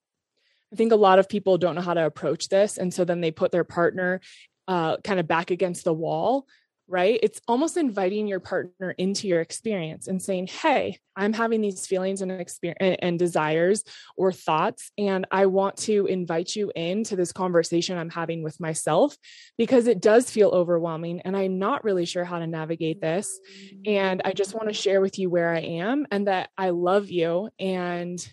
[0.73, 3.21] I think a lot of people don't know how to approach this and so then
[3.21, 4.23] they put their partner
[4.67, 6.47] uh kind of back against the wall.
[6.89, 7.21] Right?
[7.23, 12.23] It's almost inviting your partner into your experience and saying, Hey, I'm having these feelings
[12.23, 13.85] and experience and desires
[14.17, 14.91] or thoughts.
[14.97, 19.17] And I want to invite you into this conversation I'm having with myself
[19.59, 21.21] because it does feel overwhelming.
[21.21, 23.39] And I'm not really sure how to navigate this.
[23.85, 27.11] And I just want to share with you where I am and that I love
[27.11, 28.27] you and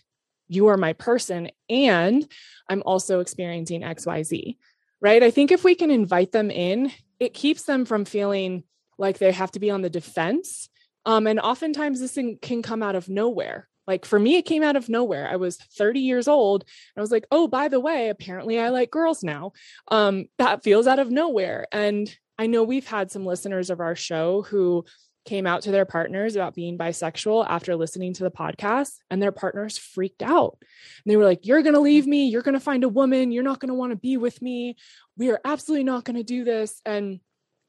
[0.48, 1.50] you are my person.
[1.70, 2.26] And
[2.70, 4.56] I'm also experiencing XYZ
[5.02, 5.22] right?
[5.22, 8.64] I think if we can invite them in, it keeps them from feeling
[8.98, 10.70] like they have to be on the defense.
[11.06, 13.68] Um, and oftentimes this thing can come out of nowhere.
[13.88, 15.30] Like for me, it came out of nowhere.
[15.30, 16.64] I was 30 years old.
[16.64, 19.54] And I was like, oh, by the way, apparently I like girls now.
[19.90, 21.68] Um, that feels out of nowhere.
[21.72, 24.86] And I know we've had some listeners of our show who
[25.26, 29.32] came out to their partners about being bisexual after listening to the podcast and their
[29.32, 30.58] partners freaked out.
[30.62, 32.28] And they were like, You're going to leave me.
[32.28, 33.32] You're going to find a woman.
[33.32, 34.78] You're not going to want to be with me.
[35.18, 36.82] We are absolutely not going to do this.
[36.86, 37.20] And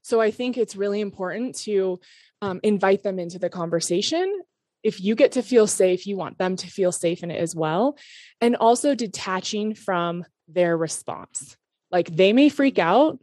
[0.03, 2.01] so I think it's really important to
[2.43, 4.41] um, invite them into the conversation.
[4.83, 7.55] If you get to feel safe, you want them to feel safe in it as
[7.55, 7.99] well.
[8.41, 11.57] And also detaching from their response.
[11.91, 13.19] Like they may freak out,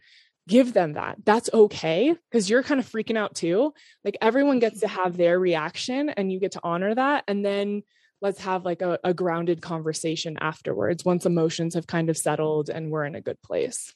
[0.47, 1.17] give them that.
[1.23, 3.73] That's okay because you're kind of freaking out too.
[4.03, 7.23] Like everyone gets to have their reaction and you get to honor that.
[7.27, 7.83] And then
[8.21, 12.89] let's have like a, a grounded conversation afterwards once emotions have kind of settled and
[12.89, 13.93] we're in a good place.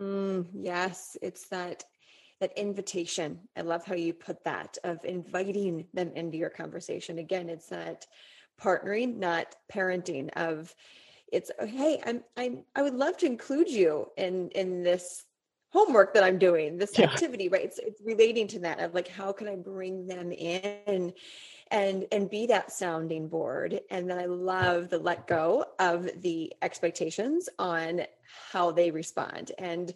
[0.00, 1.84] Mm, yes, it's that
[2.40, 3.38] that invitation.
[3.56, 7.18] I love how you put that of inviting them into your conversation.
[7.18, 8.06] Again, it's that
[8.60, 10.74] partnering, not parenting of
[11.32, 15.24] it's oh, hey i'm i'm i would love to include you in in this
[15.70, 17.06] homework that i'm doing this yeah.
[17.06, 21.12] activity right it's, it's relating to that of like how can i bring them in
[21.74, 23.80] and and be that sounding board.
[23.90, 28.02] And then i love the let go of the expectations on
[28.52, 29.52] how they respond.
[29.58, 29.92] And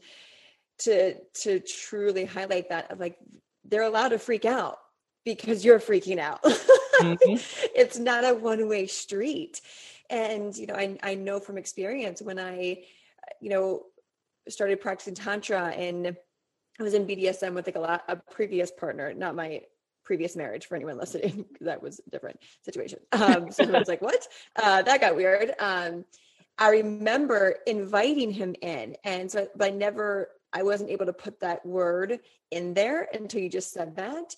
[0.81, 3.17] to to truly highlight that of like
[3.65, 4.79] they're allowed to freak out
[5.25, 6.43] because you're freaking out.
[6.43, 7.37] Mm-hmm.
[7.77, 9.61] it's not a one way street.
[10.11, 12.83] And you know I, I know from experience when i
[13.41, 13.85] you know
[14.49, 16.17] started practicing tantra and
[16.81, 19.61] i was in bdsm with like a lot a previous partner not my
[20.09, 22.99] previous marriage for anyone listening because that was a different situation.
[23.13, 24.27] Um so I was like what?
[24.57, 25.53] Uh that got weird.
[25.61, 26.05] Um
[26.59, 31.39] i remember inviting him in and so but i never i wasn't able to put
[31.41, 32.19] that word
[32.51, 34.35] in there until you just said that.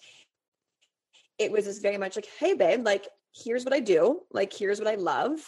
[1.38, 4.80] It was just very much like hey babe like here's what I do, like here's
[4.80, 5.38] what I love.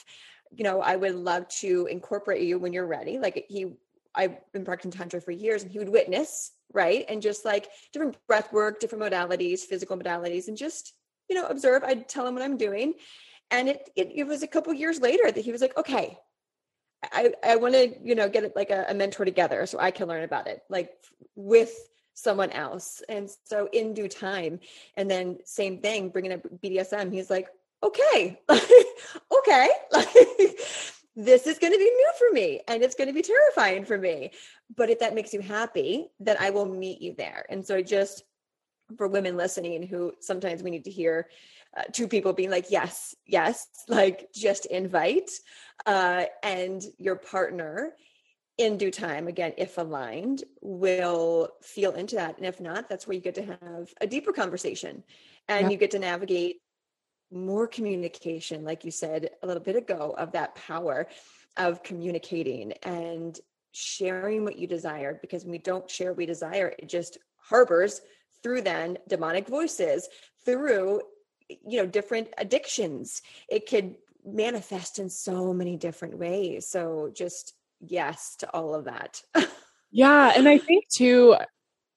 [0.55, 3.19] You know, I would love to incorporate you when you're ready.
[3.19, 3.73] Like he
[4.15, 7.05] I've been practicing tantra for years and he would witness, right?
[7.09, 10.95] And just like different breath work, different modalities, physical modalities, and just,
[11.29, 11.83] you know, observe.
[11.85, 12.95] I'd tell him what I'm doing.
[13.51, 16.19] And it it, it was a couple years later that he was like, okay,
[17.11, 20.09] I, I want to, you know, get like a, a mentor together so I can
[20.09, 20.93] learn about it, like
[21.35, 21.73] with
[22.15, 23.03] someone else.
[23.09, 24.61] And so in due time,
[24.97, 27.49] and then same thing, bringing up BDSM, he's like,
[27.83, 29.69] okay, okay,
[31.15, 33.99] this is going to be new for me and it's going to be terrifying for
[33.99, 34.31] me.
[34.75, 37.45] But if that makes you happy, then I will meet you there.
[37.51, 38.25] And so just
[38.97, 41.29] for women listening who sometimes we need to hear
[41.77, 45.31] uh, two people being like yes yes like just invite
[45.87, 47.95] uh, and your partner
[48.59, 53.15] in due time again if aligned will feel into that and if not that's where
[53.15, 55.03] you get to have a deeper conversation
[55.49, 56.62] and you get to navigate
[57.33, 61.07] more communication, like you said a little bit ago, of that power
[61.57, 63.39] of communicating and
[63.73, 65.19] sharing what you desire.
[65.21, 68.01] Because when we don't share we desire, it just harbors
[68.43, 70.09] through then demonic voices,
[70.45, 71.03] through
[71.49, 73.23] you know different addictions.
[73.49, 76.69] It could manifest in so many different ways.
[76.69, 79.23] So just yes to all of that.
[79.91, 81.37] yeah, and I think too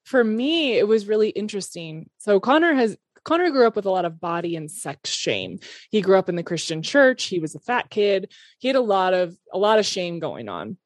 [0.04, 2.10] for me it was really interesting.
[2.18, 5.60] So Connor has Connor grew up with a lot of body and sex shame.
[5.90, 7.26] He grew up in the Christian church.
[7.26, 8.32] He was a fat kid.
[8.60, 10.78] He had a lot of a lot of shame going on.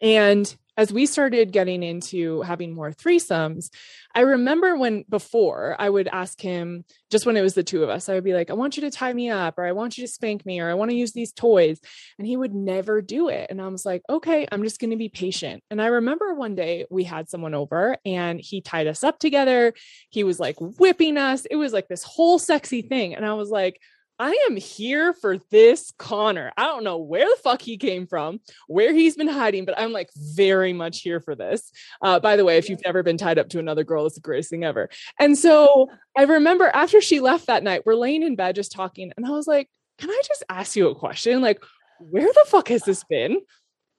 [0.00, 3.70] And as we started getting into having more threesomes,
[4.14, 7.90] I remember when before I would ask him, just when it was the two of
[7.90, 9.98] us, I would be like, I want you to tie me up, or I want
[9.98, 11.78] you to spank me, or I want to use these toys.
[12.18, 13.48] And he would never do it.
[13.50, 15.62] And I was like, okay, I'm just going to be patient.
[15.70, 19.74] And I remember one day we had someone over and he tied us up together.
[20.08, 21.44] He was like whipping us.
[21.44, 23.14] It was like this whole sexy thing.
[23.14, 23.78] And I was like,
[24.22, 26.52] I am here for this Connor.
[26.56, 29.90] I don't know where the fuck he came from, where he's been hiding, but I'm
[29.90, 31.72] like very much here for this.
[32.00, 34.20] Uh, by the way, if you've never been tied up to another girl, it's the
[34.20, 34.90] greatest thing ever.
[35.18, 39.12] And so I remember after she left that night, we're laying in bed just talking,
[39.16, 39.68] and I was like,
[39.98, 41.40] Can I just ask you a question?
[41.40, 41.60] Like,
[41.98, 43.40] where the fuck has this been?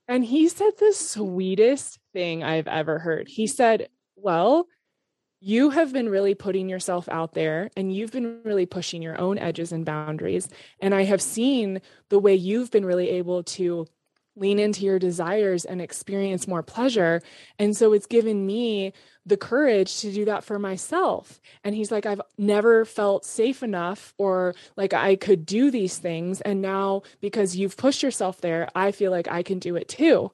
[0.07, 3.28] And he said the sweetest thing I've ever heard.
[3.28, 4.67] He said, Well,
[5.46, 9.38] you have been really putting yourself out there and you've been really pushing your own
[9.38, 10.48] edges and boundaries.
[10.80, 13.86] And I have seen the way you've been really able to
[14.38, 17.22] lean into your desires and experience more pleasure.
[17.60, 18.94] And so it's given me
[19.26, 21.41] the courage to do that for myself.
[21.62, 26.39] And he's like, I've never felt safe enough or like I could do these things.
[26.39, 30.32] And now because you've pushed yourself there, I feel like I can do it too.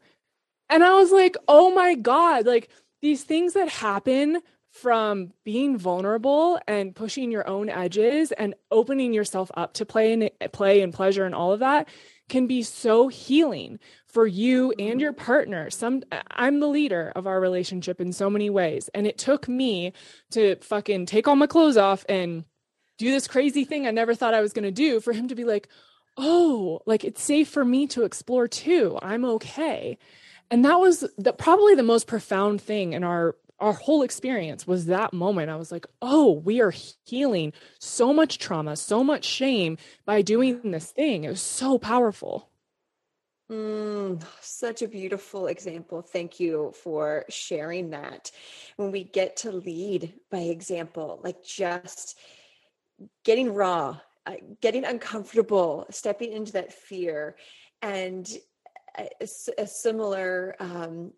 [0.69, 2.69] And I was like, oh my God, like
[3.01, 9.49] these things that happen from being vulnerable and pushing your own edges and opening yourself
[9.55, 11.87] up to play and play and pleasure and all of that
[12.29, 15.69] can be so healing for you and your partner.
[15.71, 19.93] Some I'm the leader of our relationship in so many ways and it took me
[20.31, 22.45] to fucking take all my clothes off and
[22.99, 25.35] do this crazy thing I never thought I was going to do for him to
[25.35, 25.67] be like,
[26.17, 28.99] "Oh, like it's safe for me to explore too.
[29.01, 29.97] I'm okay."
[30.51, 34.85] And that was the, probably the most profound thing in our our whole experience was
[34.85, 35.49] that moment.
[35.49, 36.73] I was like, oh, we are
[37.05, 41.23] healing so much trauma, so much shame by doing this thing.
[41.23, 42.49] It was so powerful.
[43.51, 46.01] Mm, such a beautiful example.
[46.01, 48.31] Thank you for sharing that.
[48.77, 52.17] When we get to lead by example, like just
[53.23, 57.37] getting raw, uh, getting uncomfortable, stepping into that fear,
[57.81, 58.29] and
[58.97, 61.11] a, a similar um,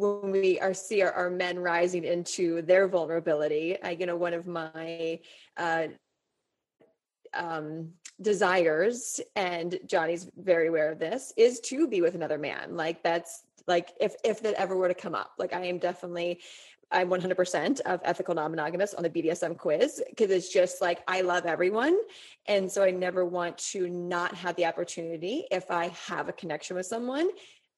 [0.00, 4.34] when we are see our, our men rising into their vulnerability I, you know one
[4.34, 5.20] of my
[5.56, 5.88] uh,
[7.34, 7.90] um,
[8.20, 12.76] desires and johnny's very aware of this is to be with another man.
[12.76, 16.40] Like that's like if if that ever were to come up like i am definitely
[16.90, 21.46] i'm 100% of ethical non-monogamous on the bdsm quiz because it's just like i love
[21.46, 21.96] everyone
[22.46, 26.76] and so i never want to not have the opportunity if i have a connection
[26.76, 27.28] with someone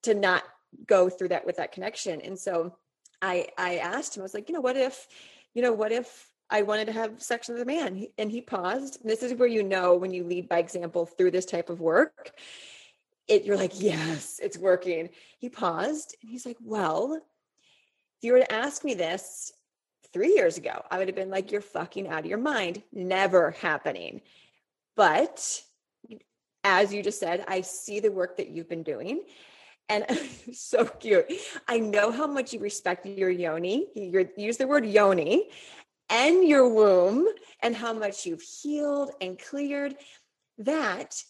[0.02, 0.42] to not
[0.86, 2.20] go through that with that connection.
[2.20, 2.76] And so
[3.22, 5.06] i i asked him i was like you know what if
[5.54, 8.06] you know what if i wanted to have sex with a man?
[8.18, 9.00] And he paused.
[9.00, 11.80] And this is where you know when you lead by example through this type of
[11.80, 12.32] work
[13.28, 15.08] it you're like yes it's working.
[15.38, 19.52] He paused and he's like well if you were to ask me this
[20.12, 22.82] three years ago i would have been like you're fucking out of your mind.
[22.92, 24.20] Never happening.
[24.96, 25.62] But
[26.64, 29.22] as you just said i see the work that you've been doing
[29.88, 30.04] and
[30.52, 31.26] so cute.
[31.68, 33.88] I know how much you respect your yoni.
[33.94, 35.50] You use the word yoni
[36.10, 37.26] and your womb,
[37.62, 39.94] and how much you've healed and cleared.
[40.58, 41.22] That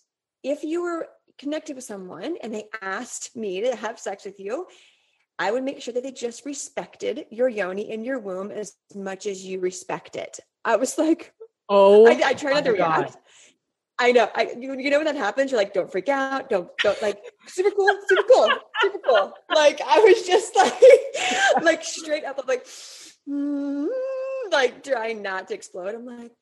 [0.42, 4.66] if you were connected with someone and they asked me to have sex with you,
[5.38, 9.26] I would make sure that they just respected your yoni and your womb as much
[9.26, 10.40] as you respect it.
[10.64, 11.32] I was like,
[11.68, 13.16] oh, I, I try not to react.
[14.02, 14.28] I know.
[14.34, 17.22] I you, you know when that happens, you're like, don't freak out, don't don't like
[17.46, 18.48] super cool, super cool,
[18.80, 19.32] super cool.
[19.54, 20.56] Like I was just
[21.56, 22.66] like like straight up, I'm like
[23.28, 23.86] mm,
[24.50, 25.94] like trying not to explode.
[25.94, 26.32] I'm like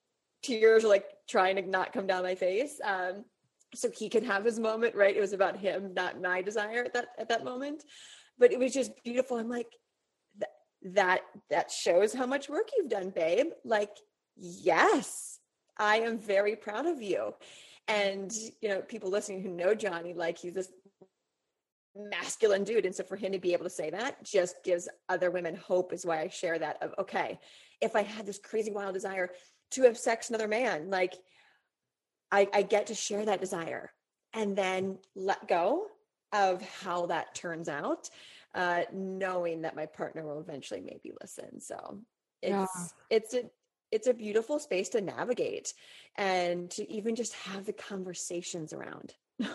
[0.42, 2.80] tears are like trying to not come down my face.
[2.82, 3.26] Um,
[3.74, 5.14] so he can have his moment, right?
[5.14, 7.84] It was about him, not my desire at that at that moment.
[8.38, 9.36] But it was just beautiful.
[9.36, 9.68] I'm like,
[10.38, 10.48] that
[10.94, 13.48] that that shows how much work you've done, babe.
[13.66, 13.92] Like,
[14.34, 15.29] yes
[15.80, 17.34] I am very proud of you.
[17.88, 20.70] And, you know, people listening who know Johnny, like he's this
[21.96, 22.86] masculine dude.
[22.86, 25.92] And so for him to be able to say that just gives other women hope,
[25.92, 27.40] is why I share that of, okay,
[27.80, 29.30] if I had this crazy wild desire
[29.72, 31.14] to have sex with another man, like
[32.30, 33.90] I, I get to share that desire
[34.34, 35.86] and then let go
[36.32, 38.08] of how that turns out,
[38.54, 41.60] uh, knowing that my partner will eventually maybe listen.
[41.60, 41.98] So
[42.40, 42.66] it's yeah.
[43.10, 43.50] it's a
[43.92, 45.74] it's a beautiful space to navigate
[46.16, 49.14] and to even just have the conversations around.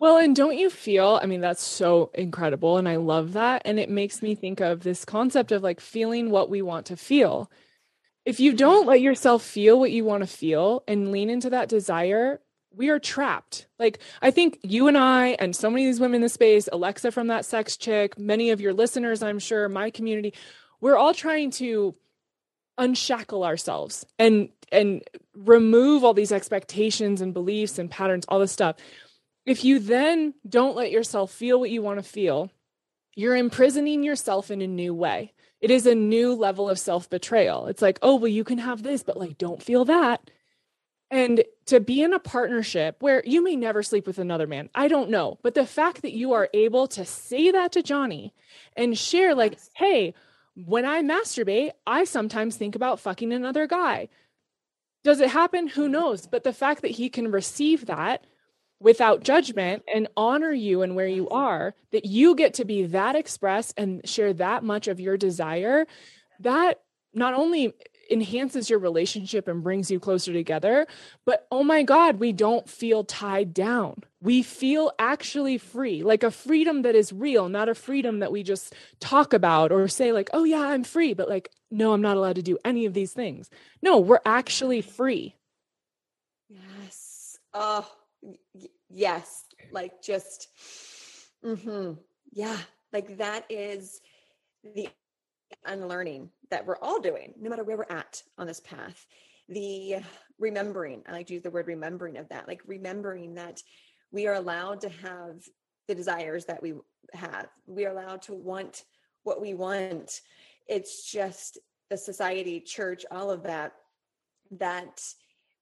[0.00, 2.78] Well, and don't you feel, I mean, that's so incredible.
[2.78, 3.60] And I love that.
[3.66, 6.96] And it makes me think of this concept of like feeling what we want to
[6.96, 7.50] feel.
[8.24, 8.56] If you mm-hmm.
[8.56, 12.40] don't let yourself feel what you want to feel and lean into that desire,
[12.74, 13.66] we are trapped.
[13.78, 16.66] Like, I think you and I, and so many of these women in the space,
[16.72, 20.32] Alexa from that sex chick, many of your listeners, I'm sure, my community,
[20.80, 21.94] we're all trying to
[22.80, 25.02] unshackle ourselves and and
[25.34, 28.76] remove all these expectations and beliefs and patterns all this stuff.
[29.46, 32.50] If you then don't let yourself feel what you want to feel
[33.16, 35.34] you're imprisoning yourself in a new way.
[35.60, 38.82] It is a new level of self betrayal it's like oh well you can have
[38.82, 40.30] this but like don't feel that.
[41.10, 44.86] And to be in a partnership where you may never sleep with another man, I
[44.86, 45.38] don't know.
[45.42, 48.32] But the fact that you are able to say that to Johnny
[48.76, 50.14] and share, like, hey,
[50.54, 54.08] when I masturbate, I sometimes think about fucking another guy.
[55.02, 55.68] Does it happen?
[55.68, 55.92] Who mm-hmm.
[55.92, 56.26] knows?
[56.26, 58.24] But the fact that he can receive that
[58.80, 63.14] without judgment and honor you and where you are, that you get to be that
[63.14, 65.86] express and share that much of your desire,
[66.40, 66.80] that
[67.12, 67.74] not only
[68.10, 70.86] enhances your relationship and brings you closer together,
[71.24, 74.02] but oh my God, we don't feel tied down.
[74.22, 78.42] We feel actually free, like a freedom that is real, not a freedom that we
[78.42, 82.16] just talk about or say, like, oh yeah, I'm free, but like, no, I'm not
[82.16, 83.48] allowed to do any of these things.
[83.82, 85.36] No, we're actually free.
[86.48, 87.38] Yes.
[87.54, 87.88] Oh,
[88.88, 89.44] yes.
[89.72, 90.48] Like just,
[91.44, 91.92] mm-hmm.
[92.32, 92.58] yeah.
[92.92, 94.00] Like that is
[94.74, 94.88] the
[95.64, 99.06] unlearning that we're all doing, no matter where we're at on this path.
[99.48, 99.96] The
[100.38, 103.62] remembering, I like to use the word remembering of that, like remembering that
[104.12, 105.44] we are allowed to have
[105.88, 106.74] the desires that we
[107.12, 107.48] have.
[107.66, 108.84] We are allowed to want
[109.22, 110.20] what we want.
[110.68, 113.72] It's just the society, church, all of that,
[114.52, 115.02] that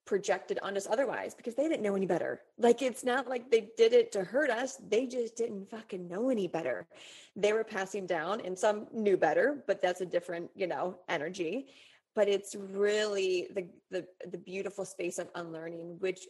[0.09, 2.41] projected on us otherwise because they didn't know any better.
[2.57, 4.81] Like it's not like they did it to hurt us.
[4.89, 6.89] They just didn't fucking know any better.
[7.37, 11.67] They were passing down and some knew better, but that's a different, you know, energy.
[12.15, 16.21] But it's really the the the beautiful space of unlearning, which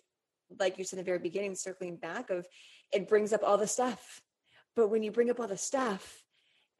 [0.58, 2.48] like you said in the very beginning, circling back of
[2.92, 4.20] it brings up all the stuff.
[4.74, 6.24] But when you bring up all the stuff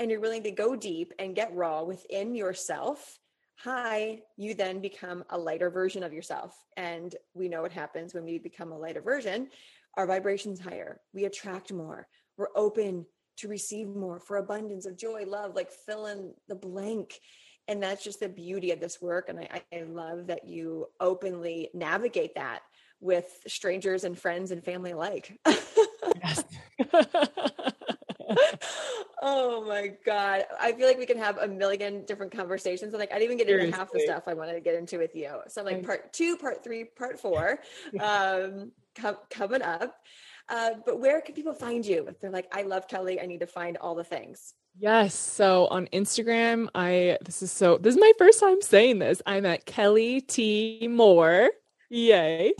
[0.01, 3.20] and you're willing to go deep and get raw within yourself,
[3.59, 6.56] high, you then become a lighter version of yourself.
[6.76, 9.48] And we know what happens when we become a lighter version.
[9.96, 11.00] Our vibration's higher.
[11.12, 12.06] We attract more.
[12.36, 13.04] We're open
[13.38, 17.18] to receive more for abundance of joy, love, like fill in the blank.
[17.66, 19.28] And that's just the beauty of this work.
[19.28, 22.61] And I, I love that you openly navigate that
[23.00, 25.38] with strangers and friends and family alike.
[25.46, 26.44] yes.
[29.22, 30.44] oh my god.
[30.60, 32.92] I feel like we can have a million different conversations.
[32.94, 34.98] And like i didn't even get into half the stuff i wanted to get into
[34.98, 35.30] with you.
[35.48, 37.58] So i'm like part two part three part four
[38.00, 39.94] um com- coming up.
[40.50, 43.22] Uh, but where can people find you if they're like i love kelli.
[43.22, 45.14] I need to find all the things Yes.
[45.14, 49.20] So on Instagram, I this is so this is my first time saying this.
[49.26, 50.86] I'm at Kelli T.
[50.88, 51.50] Moore.
[51.91, 52.53] Yay.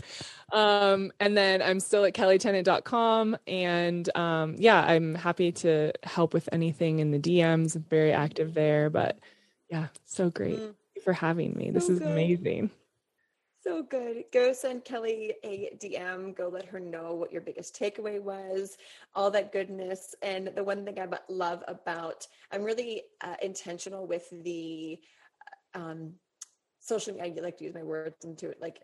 [0.51, 3.37] Um, and then I'm still at kellitennant.com.
[3.47, 7.75] And um, yeah, I'm happy to help with anything in the DMs.
[7.75, 8.89] I'm very active there.
[8.89, 9.19] But
[9.69, 10.59] yeah, so great.
[10.59, 10.73] Mm.
[11.03, 11.67] For having me.
[11.67, 12.09] So this is good.
[12.09, 12.71] amazing.
[13.61, 14.23] So good.
[14.33, 16.35] Go send Kelli a DM.
[16.35, 18.77] Go let her know what your biggest takeaway was,
[19.15, 20.15] all that goodness.
[20.21, 24.99] And the one thing I love about, I'm really uh, intentional with the
[25.73, 26.13] um,
[26.79, 27.33] social media.
[27.37, 28.79] I like to use my words into it, like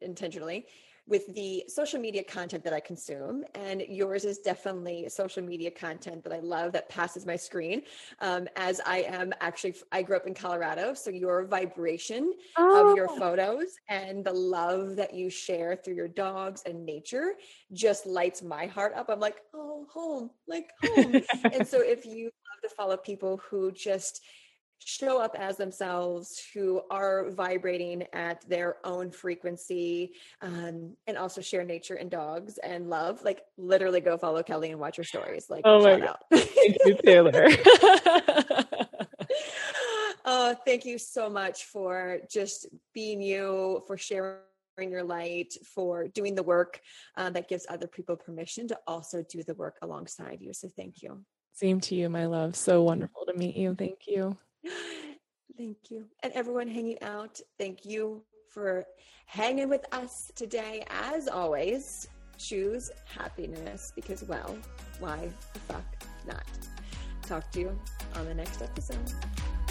[0.00, 0.66] intentionally
[1.08, 3.44] with the social media content that I consume.
[3.54, 7.82] And yours is definitely social media content that I love that passes my screen.
[8.20, 10.94] Um, as I am actually, I grew up in Colorado.
[10.94, 12.90] So your vibration oh.
[12.90, 13.18] of your oh.
[13.18, 17.32] photos and the love that you share through your dogs and nature
[17.72, 19.08] just lights my heart up.
[19.08, 21.22] I'm like, oh, home, like home.
[21.52, 24.20] and so if you love to follow people who just,
[24.84, 31.64] show up as themselves who are vibrating at their own frequency um, and also share
[31.64, 35.62] nature and dogs and love like literally go follow kelli and watch her stories like
[35.64, 36.16] oh my god.
[36.32, 37.48] thank you taylor.
[40.30, 44.42] Oh thank you so much for just being you for sharing
[44.78, 46.80] your light for doing the work
[47.16, 51.02] uh, that gives other people permission to also do the work alongside you so thank
[51.02, 51.24] you.
[51.54, 52.56] Same to you my love.
[52.56, 53.74] So wonderful to meet you.
[53.74, 54.36] Thank you
[55.56, 56.06] Thank you.
[56.22, 58.84] And everyone hanging out, thank you for
[59.26, 60.84] hanging with us today.
[60.88, 64.56] As always, choose happiness because, well,
[65.00, 65.84] why the fuck
[66.26, 66.46] not?
[67.22, 67.78] Talk to you
[68.14, 69.12] on the next episode.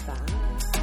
[0.05, 0.76] Bye.